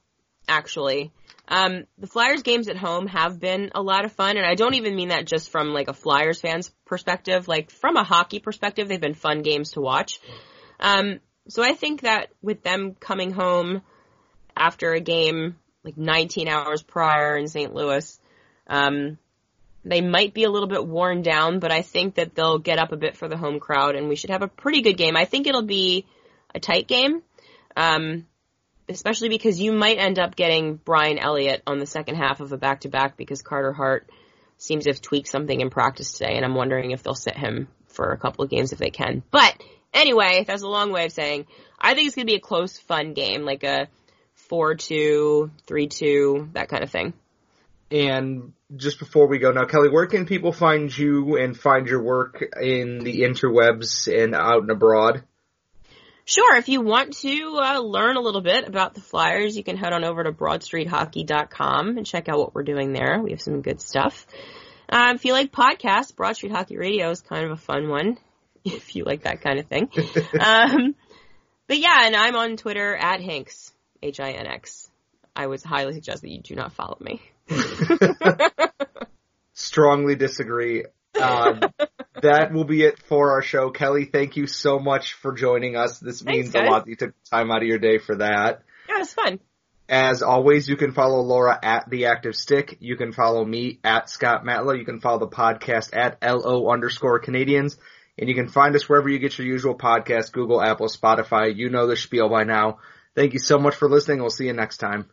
actually. 0.49 1.13
Um, 1.49 1.85
the 1.99 2.09
Flyers 2.09 2.43
games 2.43 2.69
at 2.69 2.77
home 2.77 3.07
have 3.07 3.39
been 3.39 3.71
a 3.75 3.83
lot 3.83 4.05
of 4.05 4.13
fun, 4.13 4.37
and 4.37 4.45
I 4.45 4.55
don't 4.55 4.75
even 4.75 4.97
mean 4.97 5.09
that 5.09 5.27
just 5.27 5.51
from 5.51 5.69
like 5.69 5.89
a 5.89 5.95
Flyers 5.95 6.41
fan's 6.41 6.71
perspective. 6.85 7.47
Like 7.47 7.71
from 7.71 7.97
a 7.97 8.05
hockey 8.05 8.41
perspective, 8.41 8.89
they've 8.89 9.01
been 9.01 9.15
fun 9.15 9.43
games 9.43 9.73
to 9.73 9.81
watch. 9.81 10.21
Um, 10.81 11.21
so 11.49 11.63
I 11.63 11.75
think 11.75 12.03
that 12.03 12.31
with 12.43 12.63
them 12.63 12.97
coming 12.99 13.31
home 13.31 13.83
after 14.57 14.93
a 14.93 15.01
game 15.01 15.57
like 15.85 15.97
19 15.97 16.49
hours 16.49 16.83
prior 16.83 17.37
in 17.37 17.47
St. 17.47 17.73
Louis, 17.73 18.19
um, 18.67 19.19
they 19.85 20.01
might 20.01 20.35
be 20.35 20.43
a 20.43 20.51
little 20.51 20.69
bit 20.69 20.85
worn 20.85 21.23
down, 21.23 21.61
but 21.61 21.71
I 21.71 21.83
think 21.83 22.17
that 22.17 22.35
they'll 22.35 22.59
get 22.59 22.81
up 22.81 22.91
a 22.91 22.97
bit 22.97 23.17
for 23.17 23.29
the 23.29 23.37
home 23.37 23.61
crowd, 23.61 23.95
and 23.95 24.09
we 24.09 24.17
should 24.17 24.31
have 24.31 24.43
a 24.43 24.49
pretty 24.49 24.83
good 24.83 24.97
game. 24.97 25.17
I 25.17 25.27
think 25.27 25.47
it'll 25.47 25.63
be 25.63 26.07
a 26.53 26.59
tight 26.59 26.89
game. 26.89 27.23
Um, 27.77 28.27
especially 28.89 29.29
because 29.29 29.61
you 29.61 29.73
might 29.73 29.99
end 29.99 30.19
up 30.19 30.37
getting 30.37 30.77
Brian 30.77 31.19
Elliott 31.19 31.63
on 31.67 31.79
the 31.79 31.87
second 31.87 32.17
half 32.17 32.41
of 32.41 32.53
a 32.53 32.57
back 32.57 32.81
to 32.81 32.89
back 32.89 33.17
because 33.17 33.43
Carter 33.43 33.73
Hart 33.73 34.09
seems 34.59 34.85
to 34.85 34.91
have 34.91 35.03
tweaked 35.03 35.29
something 35.29 35.61
in 35.61 35.71
practice 35.71 36.13
today, 36.13 36.37
and 36.37 36.45
I'm 36.45 36.55
wondering 36.55 36.91
if 36.91 37.03
they'll 37.03 37.15
sit 37.15 37.37
him 37.37 37.69
for 37.89 38.13
a 38.13 38.19
couple 38.19 38.45
of 38.45 38.51
games 38.51 38.73
if 38.73 38.79
they 38.79 38.91
can. 38.91 39.23
But 39.31 39.55
anyway, 39.93 40.45
that's 40.47 40.63
a 40.63 40.69
long 40.69 40.93
way 40.93 41.07
of 41.07 41.13
saying 41.13 41.47
I 41.79 41.95
think 41.95 42.07
it's 42.07 42.17
going 42.17 42.27
to 42.27 42.33
be 42.33 42.37
a 42.37 42.41
close, 42.41 42.79
fun 42.79 43.13
game, 43.13 43.43
like 43.43 43.65
a 43.65 43.89
4-2, 44.51 45.51
3-2, 45.67 46.53
that 46.53 46.69
kind 46.69 46.83
of 46.83 46.91
thing. 46.91 47.13
And 47.91 48.53
just 48.75 48.99
before 48.99 49.29
we 49.29 49.39
go 49.39 49.53
now, 49.53 49.65
Kelly, 49.65 49.91
where 49.91 50.07
can 50.07 50.27
people 50.27 50.53
find 50.53 50.97
you 50.97 51.37
and 51.37 51.57
find 51.57 51.87
your 51.87 52.03
work 52.03 52.43
in 52.61 52.99
the 52.99 53.21
interwebs 53.21 54.09
and 54.13 54.35
out 54.35 54.63
and 54.63 54.71
abroad? 54.71 55.23
Sure, 56.29 56.57
if 56.57 56.69
you 56.69 56.81
want 56.81 57.17
to 57.19 57.57
uh, 57.63 57.79
learn 57.79 58.17
a 58.17 58.21
little 58.21 58.41
bit 58.41 58.67
about 58.67 58.95
the 58.95 59.01
Flyers, 59.01 59.57
you 59.57 59.63
can 59.63 59.77
head 59.77 59.93
on 59.93 60.03
over 60.03 60.25
to 60.25 60.33
BroadStreetHockey.com 60.33 61.97
and 61.97 62.05
check 62.05 62.29
out 62.29 62.39
what 62.39 62.53
we're 62.53 62.65
doing 62.65 62.93
there. 62.93 63.21
We 63.23 63.31
have 63.31 63.41
some 63.41 63.63
good 63.63 63.81
stuff. 63.81 64.27
Uh, 64.89 65.13
if 65.15 65.25
you 65.25 65.33
like 65.33 65.53
podcasts, 65.53 66.15
Broad 66.15 66.35
Street 66.35 66.51
Hockey 66.51 66.77
Radio 66.79 67.11
is 67.11 67.21
kind 67.21 67.45
of 67.45 67.53
a 67.53 67.57
fun 67.57 67.89
one, 67.89 68.19
if 68.65 68.97
you 68.97 69.05
like 69.05 69.23
that 69.23 69.41
kind 69.41 69.61
of 69.61 69.67
thing. 69.67 69.89
um, 70.41 70.97
but 71.69 71.79
yeah, 71.79 72.07
and 72.07 72.17
I'm 72.17 72.35
on 72.35 72.57
Twitter 72.57 72.97
at 72.97 73.21
Hinx, 73.21 73.71
H-I-N-X. 74.03 74.91
I 75.37 75.47
would 75.47 75.63
highly 75.63 75.95
suggest 75.95 76.23
that 76.23 76.31
you 76.31 76.41
do 76.41 76.57
not 76.57 76.73
follow 76.73 76.99
me. 77.01 77.23
Strongly 79.53 80.17
disagree. 80.17 80.87
Um, 81.21 81.61
that 82.23 82.53
will 82.53 82.65
be 82.65 82.83
it 82.83 82.99
for 83.03 83.33
our 83.33 83.43
show. 83.43 83.71
Kelly, 83.71 84.05
thank 84.05 84.37
you 84.37 84.47
so 84.47 84.79
much 84.79 85.15
for 85.15 85.33
joining 85.33 85.77
us. 85.77 85.99
This 85.99 86.21
Thanks, 86.21 86.37
means 86.37 86.51
guys. 86.51 86.67
a 86.67 86.71
lot 86.71 86.85
that 86.85 86.91
you 86.91 86.97
took 86.97 87.15
time 87.31 87.51
out 87.51 87.63
of 87.63 87.69
your 87.69 87.79
day 87.79 87.99
for 87.99 88.17
that. 88.17 88.63
Yeah, 88.89 89.01
it's 89.01 89.15
fun. 89.15 89.41
As 89.89 90.23
always, 90.23 90.69
you 90.69 90.77
can 90.77 90.93
follow 90.93 91.21
Laura 91.21 91.59
at 91.63 91.89
The 91.89 92.07
Active 92.07 92.35
Stick. 92.35 92.79
You 92.81 92.97
can 92.97 93.13
follow 93.13 93.45
me 93.45 93.79
at 93.85 94.11
Scott 94.11 94.45
Matlow. 94.45 94.77
You 94.77 94.85
can 94.85 95.01
follow 95.01 95.21
the 95.21 95.29
podcast 95.29 95.97
at 95.97 96.19
LO 96.23 96.69
underscore 96.71 97.21
Canadiens. 97.21 97.77
And 98.19 98.29
you 98.29 98.35
can 98.35 98.49
find 98.49 98.75
us 98.75 98.89
wherever 98.89 99.09
you 99.09 99.19
get 99.19 99.39
your 99.39 99.47
usual 99.47 99.77
podcast, 99.77 100.33
Google, 100.33 100.61
Apple, 100.61 100.89
Spotify. 100.89 101.55
You 101.55 101.69
know 101.69 101.87
the 101.87 101.97
spiel 101.97 102.29
by 102.29 102.45
now. 102.45 102.79
Thank 103.15 103.35
you 103.35 103.39
so 103.39 103.59
much 103.59 103.75
for 103.77 103.89
listening. 103.89 104.21
We'll 104.21 104.31
see 104.31 104.47
you 104.47 104.55
next 104.55 104.79
time. 104.79 105.11